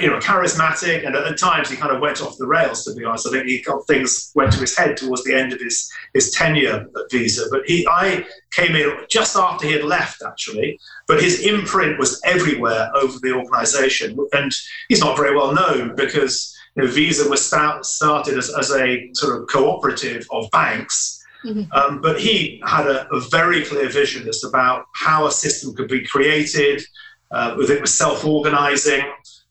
you 0.00 0.08
know, 0.08 0.18
charismatic, 0.18 1.06
and 1.06 1.16
at 1.16 1.28
the 1.28 1.34
times 1.34 1.70
he 1.70 1.76
kind 1.76 1.92
of 1.92 2.00
went 2.00 2.20
off 2.20 2.36
the 2.36 2.46
rails. 2.46 2.84
To 2.84 2.94
be 2.94 3.04
honest, 3.04 3.26
I 3.26 3.30
think 3.30 3.46
he 3.46 3.62
got 3.62 3.86
things 3.86 4.30
went 4.34 4.52
to 4.52 4.60
his 4.60 4.76
head 4.76 4.96
towards 4.96 5.24
the 5.24 5.34
end 5.34 5.52
of 5.52 5.60
his 5.60 5.90
his 6.12 6.30
tenure 6.32 6.86
at 6.94 7.10
Visa. 7.10 7.46
But 7.50 7.62
he, 7.66 7.86
I 7.88 8.26
came 8.52 8.76
in 8.76 8.94
just 9.08 9.36
after 9.36 9.66
he 9.66 9.72
had 9.72 9.84
left, 9.84 10.22
actually. 10.26 10.78
But 11.06 11.22
his 11.22 11.46
imprint 11.46 11.98
was 11.98 12.20
everywhere 12.24 12.90
over 12.94 13.18
the 13.18 13.32
organisation, 13.32 14.18
and 14.32 14.52
he's 14.88 15.00
not 15.00 15.16
very 15.16 15.34
well 15.34 15.54
known 15.54 15.96
because 15.96 16.54
you 16.76 16.84
know, 16.84 16.90
Visa 16.90 17.28
was 17.28 17.44
start, 17.44 17.84
started 17.84 18.38
as, 18.38 18.54
as 18.54 18.70
a 18.70 19.10
sort 19.14 19.40
of 19.40 19.48
cooperative 19.48 20.26
of 20.30 20.50
banks. 20.50 21.24
Mm-hmm. 21.44 21.72
Um, 21.72 22.00
but 22.00 22.20
he 22.20 22.60
had 22.66 22.86
a, 22.86 23.08
a, 23.10 23.20
very 23.30 23.64
clear 23.64 23.88
vision 23.88 24.28
as 24.28 24.40
to 24.40 24.48
about 24.48 24.86
how 24.94 25.26
a 25.26 25.30
system 25.30 25.74
could 25.74 25.88
be 25.88 26.04
created, 26.04 26.82
uh, 27.30 27.54
with 27.56 27.70
it 27.70 27.80
was 27.80 27.96
self-organizing, 27.96 29.02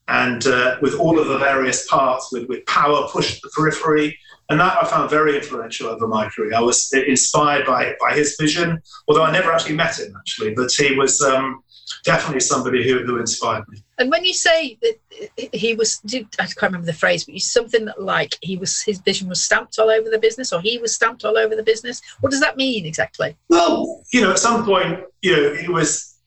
and 0.08 0.46
uh, 0.48 0.78
with 0.82 0.96
all 0.96 1.20
of 1.20 1.28
the 1.28 1.38
various 1.38 1.86
parts, 1.88 2.32
with, 2.32 2.48
with 2.48 2.65
power 2.65 3.08
pushed 3.10 3.36
to 3.36 3.41
the 3.43 3.50
periphery. 3.56 4.17
And 4.50 4.60
that 4.62 4.82
I 4.82 4.88
found 4.88 5.10
very 5.10 5.36
influential 5.36 5.89
over 5.89 6.08
my 6.08 6.30
career. 6.30 6.54
I 6.56 6.62
was 6.62 6.93
inspired 6.93 7.65
by, 7.65 7.96
by 8.00 8.15
his 8.15 8.38
vision, 8.39 8.82
although 9.08 9.24
I 9.24 9.32
never 9.32 9.52
actually 9.52 9.76
met 9.76 10.00
him, 10.00 10.15
actually, 10.17 10.54
but 10.54 10.72
he 10.72 10.96
was 10.96 11.20
um, 11.20 11.62
definitely 12.06 12.39
somebody 12.39 12.88
who, 12.88 13.04
who 13.04 13.20
inspired 13.20 13.67
me. 13.67 13.84
And 13.98 14.10
when 14.10 14.24
you 14.24 14.34
say 14.34 14.78
that 14.82 15.52
he 15.54 15.74
was, 15.74 16.00
I 16.13 16.46
can't 16.46 16.62
remember 16.62 16.86
the 16.86 16.93
phrase, 16.93 17.26
but 17.26 17.38
something 17.39 17.89
like 17.98 18.38
he 18.41 18.56
was, 18.56 18.82
his 18.82 19.00
vision 19.00 19.28
was 19.28 19.43
stamped 19.43 19.78
all 19.80 19.89
over 19.89 20.10
the 20.10 20.20
business, 20.20 20.54
or 20.54 20.62
he 20.62 20.78
was 20.78 20.96
stamped 20.96 21.26
all 21.26 21.38
over 21.38 21.54
the 21.54 21.63
business. 21.63 22.02
What 22.22 22.30
does 22.30 22.39
that 22.39 22.56
mean 22.56 22.86
exactly? 22.86 23.36
Well, 23.50 24.02
you 24.13 24.22
know, 24.22 24.32
at 24.32 24.39
some 24.39 24.63
point, 24.63 25.02
you 25.22 25.36
know, 25.36 25.43
it 25.43 25.70
was 25.70 26.17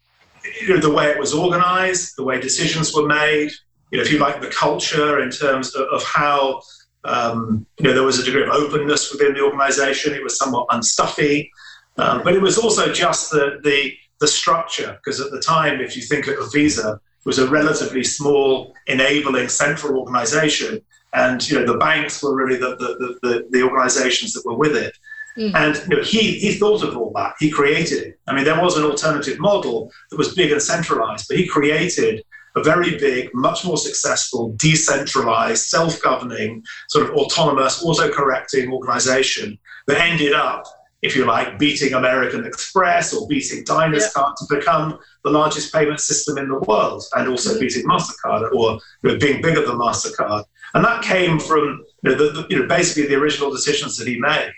you 0.60 0.74
know, 0.74 0.80
the 0.80 0.92
way 0.92 1.06
it 1.06 1.18
was 1.18 1.34
organised, 1.34 2.16
the 2.16 2.24
way 2.24 2.40
decisions 2.40 2.94
were 2.94 3.06
made, 3.06 3.50
you 3.90 3.98
know, 3.98 4.04
if 4.04 4.12
you 4.12 4.18
like, 4.18 4.40
the 4.40 4.48
culture 4.48 5.20
in 5.20 5.30
terms 5.30 5.74
of, 5.74 5.86
of 5.88 6.02
how 6.04 6.62
um, 7.04 7.66
you 7.78 7.84
know 7.84 7.94
there 7.94 8.02
was 8.02 8.18
a 8.18 8.24
degree 8.24 8.42
of 8.42 8.50
openness 8.50 9.12
within 9.12 9.34
the 9.34 9.40
organisation. 9.40 10.14
It 10.14 10.22
was 10.22 10.38
somewhat 10.38 10.68
unstuffy, 10.68 11.50
um, 11.96 12.22
but 12.22 12.34
it 12.34 12.42
was 12.42 12.58
also 12.58 12.92
just 12.92 13.30
the 13.30 13.60
the, 13.62 13.94
the 14.20 14.28
structure 14.28 14.98
because 15.02 15.20
at 15.20 15.30
the 15.30 15.40
time, 15.40 15.80
if 15.80 15.96
you 15.96 16.02
think 16.02 16.26
of 16.26 16.52
Visa, 16.52 16.92
it 16.92 17.26
was 17.26 17.38
a 17.38 17.48
relatively 17.48 18.04
small, 18.04 18.74
enabling 18.86 19.48
central 19.48 19.98
organisation, 19.98 20.80
and 21.14 21.48
you 21.48 21.58
know 21.58 21.66
the 21.66 21.78
banks 21.78 22.22
were 22.22 22.34
really 22.34 22.58
the 22.58 22.76
the, 22.76 23.18
the, 23.22 23.46
the 23.50 23.62
organisations 23.62 24.32
that 24.34 24.44
were 24.44 24.56
with 24.56 24.76
it. 24.76 24.94
Mm. 25.38 25.54
And 25.54 25.76
you 25.88 25.96
know, 25.96 26.02
he, 26.02 26.38
he 26.40 26.54
thought 26.54 26.82
of 26.82 26.96
all 26.96 27.12
that. 27.14 27.34
He 27.38 27.50
created 27.50 28.02
it. 28.02 28.18
I 28.26 28.34
mean, 28.34 28.44
there 28.44 28.60
was 28.60 28.76
an 28.76 28.84
alternative 28.84 29.38
model 29.38 29.90
that 30.10 30.18
was 30.18 30.34
big 30.34 30.50
and 30.50 30.60
centralized, 30.60 31.26
but 31.28 31.36
he 31.36 31.46
created 31.46 32.24
a 32.56 32.62
very 32.62 32.98
big, 32.98 33.30
much 33.34 33.64
more 33.64 33.76
successful, 33.76 34.54
decentralized, 34.56 35.64
self 35.64 36.00
governing, 36.02 36.62
sort 36.88 37.08
of 37.08 37.14
autonomous, 37.14 37.82
auto 37.84 38.10
correcting 38.10 38.72
organization 38.72 39.58
that 39.86 40.00
ended 40.00 40.32
up, 40.32 40.64
if 41.02 41.16
you 41.16 41.24
like, 41.24 41.58
beating 41.58 41.94
American 41.94 42.44
Express 42.44 43.14
or 43.14 43.26
beating 43.28 43.64
Diners 43.64 44.12
Card 44.12 44.36
to 44.36 44.54
become 44.54 44.98
the 45.24 45.30
largest 45.30 45.72
payment 45.72 46.00
system 46.00 46.38
in 46.38 46.48
the 46.48 46.58
world 46.60 47.02
and 47.14 47.28
also 47.28 47.50
mm-hmm. 47.50 47.60
beating 47.60 47.84
MasterCard 47.86 48.52
or 48.52 48.78
you 49.02 49.12
know, 49.12 49.18
being 49.18 49.40
bigger 49.40 49.64
than 49.64 49.76
MasterCard. 49.76 50.44
And 50.74 50.84
that 50.84 51.02
came 51.02 51.38
from 51.38 51.84
you 52.02 52.10
know, 52.10 52.14
the, 52.16 52.32
the, 52.32 52.46
you 52.50 52.60
know, 52.60 52.66
basically 52.66 53.06
the 53.06 53.16
original 53.16 53.50
decisions 53.50 53.96
that 53.96 54.06
he 54.06 54.20
made 54.20 54.52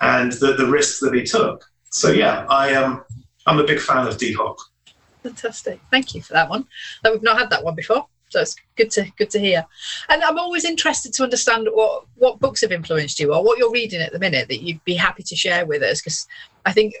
and 0.00 0.32
the, 0.32 0.54
the 0.54 0.66
risks 0.66 1.00
that 1.00 1.14
he 1.14 1.22
took. 1.22 1.64
So, 1.90 2.10
yeah, 2.10 2.46
I 2.48 2.70
am, 2.70 2.92
um, 2.92 3.04
I'm 3.46 3.58
a 3.58 3.64
big 3.64 3.80
fan 3.80 4.06
of 4.06 4.18
Dee 4.18 4.32
Hock. 4.32 4.58
Fantastic. 5.26 5.80
Thank 5.90 6.14
you 6.14 6.22
for 6.22 6.34
that 6.34 6.48
one. 6.48 6.66
That 7.02 7.12
we've 7.12 7.22
not 7.22 7.36
had 7.36 7.50
that 7.50 7.64
one 7.64 7.74
before. 7.74 8.06
So 8.28 8.40
it's 8.40 8.54
good 8.76 8.92
to 8.92 9.10
good 9.16 9.30
to 9.30 9.40
hear. 9.40 9.66
And 10.08 10.22
I'm 10.22 10.38
always 10.38 10.64
interested 10.64 11.12
to 11.14 11.24
understand 11.24 11.68
what 11.72 12.04
what 12.14 12.38
books 12.38 12.60
have 12.60 12.70
influenced 12.70 13.18
you 13.18 13.34
or 13.34 13.42
what 13.42 13.58
you're 13.58 13.72
reading 13.72 14.00
at 14.00 14.12
the 14.12 14.20
minute 14.20 14.46
that 14.48 14.62
you'd 14.62 14.84
be 14.84 14.94
happy 14.94 15.24
to 15.24 15.34
share 15.34 15.66
with 15.66 15.82
us. 15.82 16.00
Because 16.00 16.28
I 16.64 16.72
think 16.72 16.94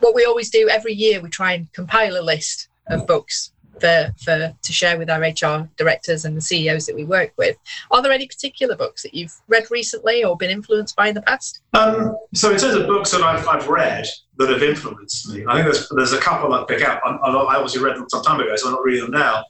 what 0.00 0.14
we 0.14 0.24
always 0.24 0.48
do 0.48 0.68
every 0.70 0.94
year, 0.94 1.20
we 1.20 1.28
try 1.28 1.52
and 1.52 1.70
compile 1.74 2.18
a 2.18 2.22
list 2.22 2.68
of 2.86 3.06
books 3.06 3.52
for, 3.80 4.14
for 4.22 4.54
to 4.60 4.72
share 4.72 4.98
with 4.98 5.10
our 5.10 5.20
HR 5.20 5.68
directors 5.76 6.24
and 6.24 6.36
the 6.36 6.40
CEOs 6.40 6.86
that 6.86 6.94
we 6.94 7.04
work 7.04 7.32
with. 7.36 7.56
Are 7.90 8.02
there 8.02 8.12
any 8.12 8.26
particular 8.26 8.76
books 8.76 9.02
that 9.02 9.14
you've 9.14 9.34
read 9.48 9.70
recently 9.70 10.24
or 10.24 10.36
been 10.36 10.50
influenced 10.50 10.96
by 10.96 11.08
in 11.08 11.14
the 11.14 11.22
past? 11.22 11.60
Um, 11.74 12.16
so 12.34 12.52
in 12.52 12.58
terms 12.58 12.74
of 12.74 12.86
books 12.86 13.10
that 13.12 13.22
I've, 13.22 13.46
I've 13.46 13.68
read 13.68 14.06
that 14.36 14.50
have 14.50 14.62
influenced 14.62 15.30
me, 15.30 15.44
I 15.46 15.54
think 15.54 15.64
there's, 15.64 15.88
there's 15.90 16.12
a 16.12 16.20
couple 16.20 16.52
I 16.52 16.64
pick 16.64 16.82
out. 16.82 17.00
I, 17.04 17.10
I 17.10 17.56
obviously 17.56 17.82
read 17.82 17.96
them 17.96 18.06
some 18.08 18.22
time 18.22 18.40
ago, 18.40 18.54
so 18.56 18.68
I'm 18.68 18.74
not 18.74 18.84
reading 18.84 19.10
them 19.10 19.20
now. 19.20 19.44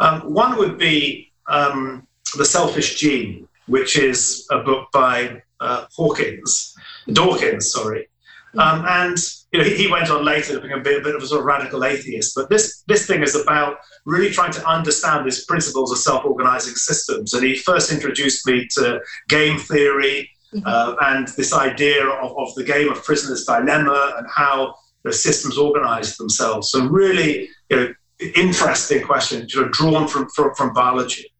Um, 0.00 0.32
one 0.32 0.56
would 0.58 0.78
be 0.78 1.32
um, 1.46 2.06
The 2.36 2.44
Selfish 2.44 2.98
Gene, 2.98 3.48
which 3.66 3.98
is 3.98 4.46
a 4.50 4.58
book 4.58 4.88
by 4.92 5.42
uh, 5.60 5.86
Hawkins, 5.94 6.76
Dawkins, 7.12 7.72
sorry. 7.72 8.08
Um, 8.56 8.84
and 8.88 9.18
you 9.52 9.58
know, 9.58 9.64
he, 9.64 9.74
he, 9.76 9.90
went 9.90 10.10
on 10.10 10.24
later 10.24 10.54
to 10.54 10.60
become 10.60 10.80
a 10.80 10.82
bit, 10.82 11.00
a 11.00 11.02
bit, 11.02 11.14
of 11.14 11.22
a 11.22 11.26
sort 11.26 11.40
of 11.40 11.46
radical 11.46 11.84
atheist. 11.84 12.34
But 12.34 12.50
this 12.50 12.82
this 12.86 13.06
thing 13.06 13.22
is 13.22 13.34
about 13.34 13.78
really 14.04 14.30
trying 14.30 14.52
to 14.52 14.66
understand 14.68 15.26
these 15.26 15.44
principles 15.46 15.90
of 15.90 15.98
self-organizing 15.98 16.74
systems. 16.74 17.32
And 17.32 17.44
he 17.44 17.56
first 17.56 17.90
introduced 17.90 18.46
me 18.46 18.66
to 18.72 19.00
game 19.28 19.58
theory 19.58 20.30
mm-hmm. 20.54 20.66
uh, 20.66 20.96
and 21.00 21.28
this 21.28 21.52
idea 21.52 22.06
of, 22.06 22.36
of 22.36 22.54
the 22.56 22.64
game 22.64 22.90
of 22.90 23.02
prisoner's 23.02 23.44
dilemma 23.44 24.16
and 24.18 24.26
how 24.34 24.74
the 25.04 25.12
systems 25.12 25.56
organize 25.56 26.16
themselves. 26.16 26.70
So 26.70 26.86
really, 26.86 27.48
you 27.70 27.76
know, 27.76 27.94
interesting 28.36 29.04
question, 29.04 29.48
sort 29.48 29.66
of 29.66 29.72
drawn 29.72 30.08
from, 30.08 30.28
from, 30.30 30.54
from 30.54 30.72
biology. 30.74 31.32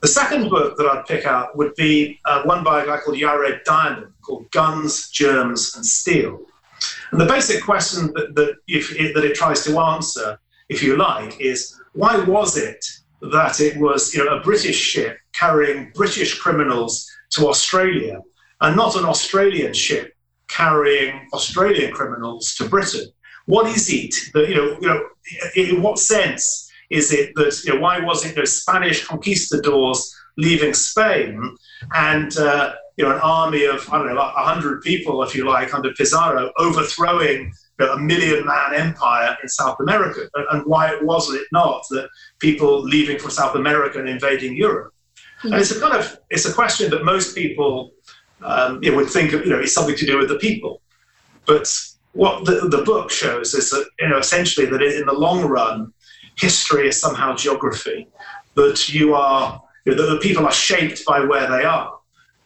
The 0.00 0.08
second 0.08 0.50
book 0.50 0.76
that 0.78 0.86
I'd 0.86 1.06
pick 1.06 1.26
out 1.26 1.56
would 1.56 1.74
be 1.76 2.18
uh, 2.24 2.42
one 2.42 2.64
by 2.64 2.82
a 2.82 2.86
guy 2.86 2.98
called 2.98 3.18
Jared 3.18 3.60
Diamond 3.64 4.12
called 4.22 4.50
Guns, 4.50 5.10
Germs, 5.10 5.76
and 5.76 5.84
Steel. 5.84 6.40
And 7.10 7.20
the 7.20 7.26
basic 7.26 7.62
question 7.62 8.12
that, 8.14 8.34
that, 8.34 8.56
it, 8.68 9.14
that 9.14 9.24
it 9.24 9.34
tries 9.34 9.64
to 9.64 9.78
answer, 9.78 10.38
if 10.68 10.82
you 10.82 10.96
like, 10.96 11.40
is 11.40 11.78
why 11.92 12.16
was 12.24 12.56
it 12.56 12.84
that 13.20 13.60
it 13.60 13.76
was 13.76 14.14
you 14.14 14.24
know, 14.24 14.36
a 14.36 14.40
British 14.40 14.76
ship 14.76 15.18
carrying 15.32 15.92
British 15.94 16.38
criminals 16.38 17.08
to 17.30 17.48
Australia 17.48 18.20
and 18.60 18.76
not 18.76 18.96
an 18.96 19.04
Australian 19.04 19.72
ship 19.72 20.14
carrying 20.48 21.28
Australian 21.32 21.92
criminals 21.92 22.54
to 22.56 22.68
Britain? 22.68 23.06
What 23.46 23.66
is 23.66 23.92
it 23.92 24.14
that, 24.34 24.48
you 24.48 24.54
know, 24.54 24.78
you 24.80 24.88
know 24.88 25.02
in 25.56 25.82
what 25.82 25.98
sense 25.98 26.70
is 26.90 27.12
it 27.12 27.34
that, 27.34 27.62
you 27.64 27.74
know, 27.74 27.80
why 27.80 28.00
was 28.00 28.24
it 28.24 28.34
those 28.36 28.60
Spanish 28.60 29.04
conquistadors 29.06 30.14
leaving 30.36 30.74
Spain 30.74 31.56
and 31.94 32.36
uh, 32.38 32.74
you 32.96 33.04
know, 33.04 33.14
an 33.14 33.20
army 33.22 33.64
of, 33.64 33.88
I 33.90 33.98
don't 33.98 34.08
know, 34.08 34.14
like 34.14 34.34
100 34.36 34.82
people, 34.82 35.22
if 35.22 35.34
you 35.34 35.48
like, 35.48 35.72
under 35.74 35.92
Pizarro, 35.92 36.52
overthrowing 36.58 37.52
you 37.80 37.86
know, 37.86 37.92
a 37.92 37.98
million 37.98 38.44
man 38.44 38.74
empire 38.74 39.36
in 39.42 39.48
South 39.48 39.78
America. 39.80 40.28
And, 40.34 40.46
and 40.50 40.66
why 40.66 40.96
was 41.00 41.32
it 41.32 41.46
not 41.52 41.84
that 41.90 42.08
people 42.38 42.82
leaving 42.82 43.18
from 43.18 43.30
South 43.30 43.54
America 43.54 43.98
and 43.98 44.08
invading 44.08 44.56
Europe? 44.56 44.92
Mm-hmm. 45.38 45.52
And 45.52 45.60
it's 45.60 45.70
a 45.70 45.80
kind 45.80 45.94
of, 45.94 46.18
it's 46.30 46.44
a 46.44 46.52
question 46.52 46.90
that 46.90 47.04
most 47.04 47.34
people 47.34 47.92
um, 48.44 48.82
you 48.82 48.94
would 48.94 49.08
think 49.08 49.32
you 49.32 49.46
know, 49.46 49.60
it's 49.60 49.74
something 49.74 49.96
to 49.96 50.06
do 50.06 50.18
with 50.18 50.28
the 50.28 50.38
people. 50.38 50.80
But 51.46 51.72
what 52.12 52.44
the, 52.44 52.68
the 52.68 52.82
book 52.82 53.10
shows 53.10 53.54
is 53.54 53.70
that, 53.70 53.88
you 54.00 54.08
know, 54.08 54.18
essentially 54.18 54.66
that 54.66 54.82
in 54.82 55.06
the 55.06 55.12
long 55.12 55.44
run, 55.44 55.92
history 56.36 56.88
is 56.88 57.00
somehow 57.00 57.34
geography, 57.34 58.08
that 58.54 58.88
you 58.88 59.14
are, 59.14 59.62
you 59.84 59.94
know, 59.94 60.02
that 60.02 60.14
the 60.14 60.20
people 60.20 60.44
are 60.44 60.52
shaped 60.52 61.04
by 61.04 61.20
where 61.20 61.48
they 61.48 61.64
are 61.64 61.92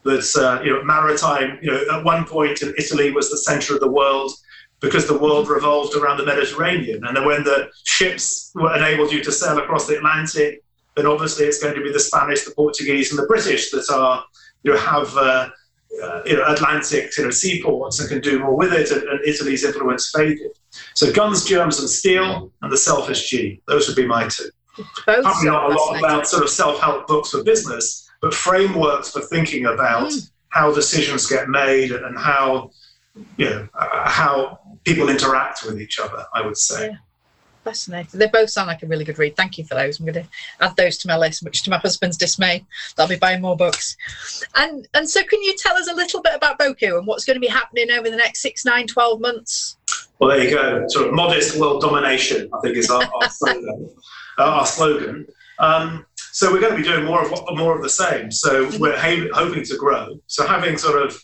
that 0.06 0.36
uh, 0.36 0.62
you 0.62 0.72
know 0.72 0.82
maritime. 0.84 1.58
You 1.62 1.70
know, 1.70 1.98
at 1.98 2.04
one 2.04 2.24
point, 2.24 2.62
Italy 2.62 3.12
was 3.12 3.30
the 3.30 3.38
centre 3.38 3.74
of 3.74 3.80
the 3.80 3.90
world 3.90 4.32
because 4.80 5.06
the 5.06 5.18
world 5.18 5.48
revolved 5.48 5.94
around 5.94 6.18
the 6.18 6.26
Mediterranean. 6.26 7.04
And 7.04 7.16
then 7.16 7.24
when 7.24 7.44
the 7.44 7.68
ships 7.84 8.50
were 8.54 8.74
enabled 8.76 9.10
you 9.10 9.22
to 9.24 9.32
sail 9.32 9.58
across 9.58 9.86
the 9.86 9.96
Atlantic, 9.96 10.62
then 10.94 11.06
obviously 11.06 11.46
it's 11.46 11.62
going 11.62 11.74
to 11.74 11.82
be 11.82 11.92
the 11.92 12.00
Spanish, 12.00 12.44
the 12.44 12.52
Portuguese, 12.52 13.10
and 13.10 13.18
the 13.18 13.26
British 13.26 13.70
that 13.70 13.88
are 13.90 14.24
you 14.62 14.72
know 14.72 14.78
have. 14.78 15.14
Uh, 15.16 15.50
uh, 16.02 16.20
you 16.26 16.36
know, 16.36 16.44
Atlantic 16.46 17.16
you 17.16 17.24
know, 17.24 17.30
seaports 17.30 18.00
and 18.00 18.08
can 18.10 18.20
do 18.20 18.38
more 18.40 18.54
with 18.54 18.72
it, 18.72 18.90
and, 18.90 19.02
and 19.08 19.20
Italy's 19.24 19.64
influence 19.64 20.10
faded. 20.14 20.50
So, 20.94 21.10
guns, 21.10 21.44
germs, 21.44 21.78
and 21.78 21.88
steel, 21.88 22.52
and 22.60 22.70
the 22.70 22.76
selfish 22.76 23.30
G. 23.30 23.62
Those 23.66 23.86
would 23.86 23.96
be 23.96 24.04
my 24.04 24.28
two. 24.28 24.50
Both 24.76 25.22
Probably 25.22 25.48
not 25.48 25.70
a 25.70 25.74
lot 25.74 25.98
about 25.98 26.26
sort 26.26 26.42
of 26.42 26.50
self-help 26.50 27.06
books 27.06 27.30
for 27.30 27.42
business, 27.42 28.05
but 28.26 28.34
frameworks 28.34 29.12
for 29.12 29.20
thinking 29.20 29.66
about 29.66 30.10
mm. 30.10 30.30
how 30.48 30.74
decisions 30.74 31.26
get 31.26 31.48
made 31.48 31.92
and 31.92 32.18
how 32.18 32.70
you 33.36 33.48
know 33.48 33.68
uh, 33.74 34.08
how 34.08 34.58
people 34.84 35.08
interact 35.08 35.64
with 35.64 35.80
each 35.80 36.00
other. 36.00 36.24
I 36.34 36.44
would 36.44 36.56
say. 36.56 36.88
Yeah. 36.88 36.96
Fascinating. 37.62 38.20
They 38.20 38.28
both 38.28 38.50
sound 38.50 38.68
like 38.68 38.84
a 38.84 38.86
really 38.86 39.04
good 39.04 39.18
read. 39.18 39.36
Thank 39.36 39.58
you 39.58 39.64
for 39.64 39.74
those. 39.74 39.98
I'm 39.98 40.06
going 40.06 40.22
to 40.24 40.28
add 40.60 40.76
those 40.76 40.98
to 40.98 41.08
my 41.08 41.16
list, 41.16 41.42
which, 41.42 41.64
to 41.64 41.70
my 41.70 41.78
husband's 41.78 42.16
dismay. 42.16 42.64
I'll 42.96 43.08
be 43.08 43.16
buying 43.16 43.42
more 43.42 43.56
books. 43.56 43.96
And 44.54 44.86
and 44.94 45.08
so, 45.10 45.22
can 45.24 45.42
you 45.42 45.54
tell 45.56 45.76
us 45.76 45.88
a 45.88 45.94
little 45.94 46.22
bit 46.22 46.34
about 46.34 46.58
Boku 46.60 46.96
and 46.96 47.06
what's 47.06 47.24
going 47.24 47.34
to 47.34 47.40
be 47.40 47.48
happening 47.48 47.90
over 47.90 48.08
the 48.08 48.16
next 48.16 48.40
six, 48.40 48.64
nine, 48.64 48.86
12 48.86 49.20
months? 49.20 49.78
Well, 50.18 50.30
there 50.30 50.44
you 50.44 50.50
go. 50.50 50.84
Sort 50.88 51.08
of 51.08 51.14
modest 51.14 51.58
world 51.58 51.80
domination, 51.82 52.48
I 52.52 52.60
think, 52.60 52.76
is 52.76 52.90
our, 52.90 53.02
our 53.02 53.30
slogan. 53.30 53.90
Uh, 54.38 54.42
our 54.42 54.66
slogan. 54.66 55.26
Um, 55.58 56.06
So 56.36 56.52
we're 56.52 56.60
going 56.60 56.76
to 56.76 56.76
be 56.76 56.86
doing 56.86 57.06
more 57.06 57.24
of 57.24 57.30
what, 57.30 57.56
more 57.56 57.74
of 57.74 57.82
the 57.82 57.88
same. 57.88 58.30
So 58.30 58.68
we're 58.78 58.94
ha- 58.94 59.26
hoping 59.32 59.64
to 59.64 59.76
grow. 59.78 60.20
So 60.26 60.46
having 60.46 60.76
sort 60.76 61.00
of 61.00 61.18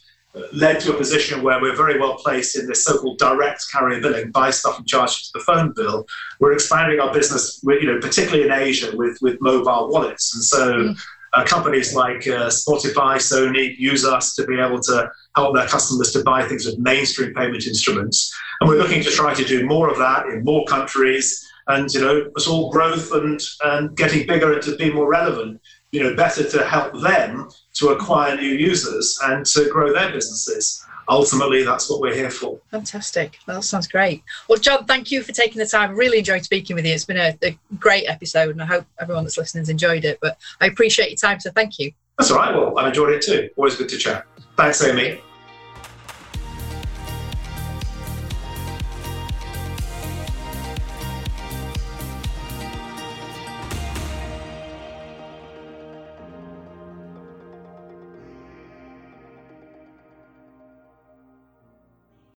led 0.55 0.81
to 0.81 0.95
a 0.95 0.97
position 0.97 1.43
where 1.43 1.61
we're 1.61 1.77
very 1.77 2.01
well 2.01 2.15
placed 2.15 2.59
in 2.59 2.67
this 2.67 2.83
so-called 2.83 3.19
direct 3.19 3.63
carrier 3.71 4.01
billing, 4.01 4.31
buy 4.31 4.49
stuff 4.51 4.79
and 4.79 4.89
charge 4.89 5.11
it 5.11 5.25
to 5.25 5.31
the 5.35 5.41
phone 5.41 5.75
bill. 5.77 6.07
We're 6.41 6.55
expanding 6.55 6.99
our 6.99 7.13
business, 7.13 7.61
you 7.63 7.93
know, 7.93 8.01
particularly 8.01 8.45
in 8.45 8.53
Asia 8.53 8.97
with 8.97 9.19
with 9.21 9.37
mobile 9.43 9.91
wallets, 9.91 10.35
and 10.35 10.43
so. 10.43 10.63
Mm. 10.79 10.99
Uh, 11.35 11.43
companies 11.47 11.95
like 11.95 12.29
uh, 12.29 12.51
Spotify, 12.51 13.17
Sony 13.17 13.75
use 13.79 14.05
us 14.05 14.35
to 14.35 14.45
be 14.45 14.61
able 14.61 14.79
to 14.81 15.11
help 15.35 15.57
their 15.57 15.67
customers 15.67 16.13
to 16.13 16.23
buy 16.25 16.47
things 16.47 16.67
with 16.67 16.79
mainstream 16.79 17.33
payment 17.33 17.67
instruments. 17.67 18.31
And 18.61 18.69
we're 18.69 18.77
looking 18.77 19.03
to 19.03 19.11
try 19.11 19.33
to 19.33 19.43
do 19.43 19.65
more 19.65 19.89
of 19.89 19.97
that 19.97 20.27
in 20.27 20.45
more 20.45 20.67
countries. 20.67 21.51
And, 21.69 21.93
you 21.93 22.01
know, 22.01 22.31
it's 22.37 22.47
all 22.47 22.71
growth 22.71 23.13
and, 23.13 23.41
and 23.65 23.97
getting 23.97 24.27
bigger 24.27 24.53
and 24.53 24.63
to 24.63 24.77
be 24.77 24.93
more 24.93 25.09
relevant 25.09 25.61
you 25.93 26.03
know, 26.03 26.17
better 26.17 26.49
to 26.49 26.65
help 26.65 26.99
them 27.01 27.49
to 27.75 27.89
acquire 27.89 28.35
new 28.37 28.49
users 28.49 29.19
and 29.25 29.45
to 29.47 29.69
grow 29.69 29.93
their 29.93 30.11
businesses. 30.11 30.85
Ultimately, 31.09 31.63
that's 31.63 31.91
what 31.91 32.01
we're 32.01 32.15
here 32.15 32.31
for. 32.31 32.59
Fantastic. 32.71 33.39
Well, 33.47 33.59
that 33.59 33.63
sounds 33.63 33.87
great. 33.87 34.23
Well, 34.49 34.59
Jon, 34.59 34.87
thank 34.87 35.11
you 35.11 35.23
for 35.23 35.33
taking 35.33 35.59
the 35.59 35.67
time. 35.67 35.95
Really 35.95 36.19
enjoyed 36.19 36.45
speaking 36.45 36.77
with 36.77 36.87
you. 36.87 36.95
It's 36.95 37.05
been 37.05 37.19
a, 37.19 37.37
a 37.43 37.59
great 37.79 38.05
episode, 38.09 38.51
and 38.51 38.63
I 38.63 38.67
hope 38.67 38.87
everyone 38.99 39.25
that's 39.25 39.37
listening 39.37 39.63
has 39.63 39.69
enjoyed 39.69 40.05
it. 40.05 40.19
But 40.23 40.39
I 40.61 40.67
appreciate 40.67 41.11
your 41.11 41.17
time, 41.17 41.41
so 41.41 41.51
thank 41.51 41.79
you. 41.79 41.93
That's 42.19 42.31
all 42.31 42.39
right. 42.39 42.55
Well, 42.55 42.79
I 42.79 42.89
enjoyed 42.89 43.13
it 43.13 43.23
too. 43.23 43.51
Always 43.57 43.77
good 43.77 43.89
to 43.91 43.99
chat. 43.99 44.27
Thanks, 44.57 44.83
Amy. 44.83 45.21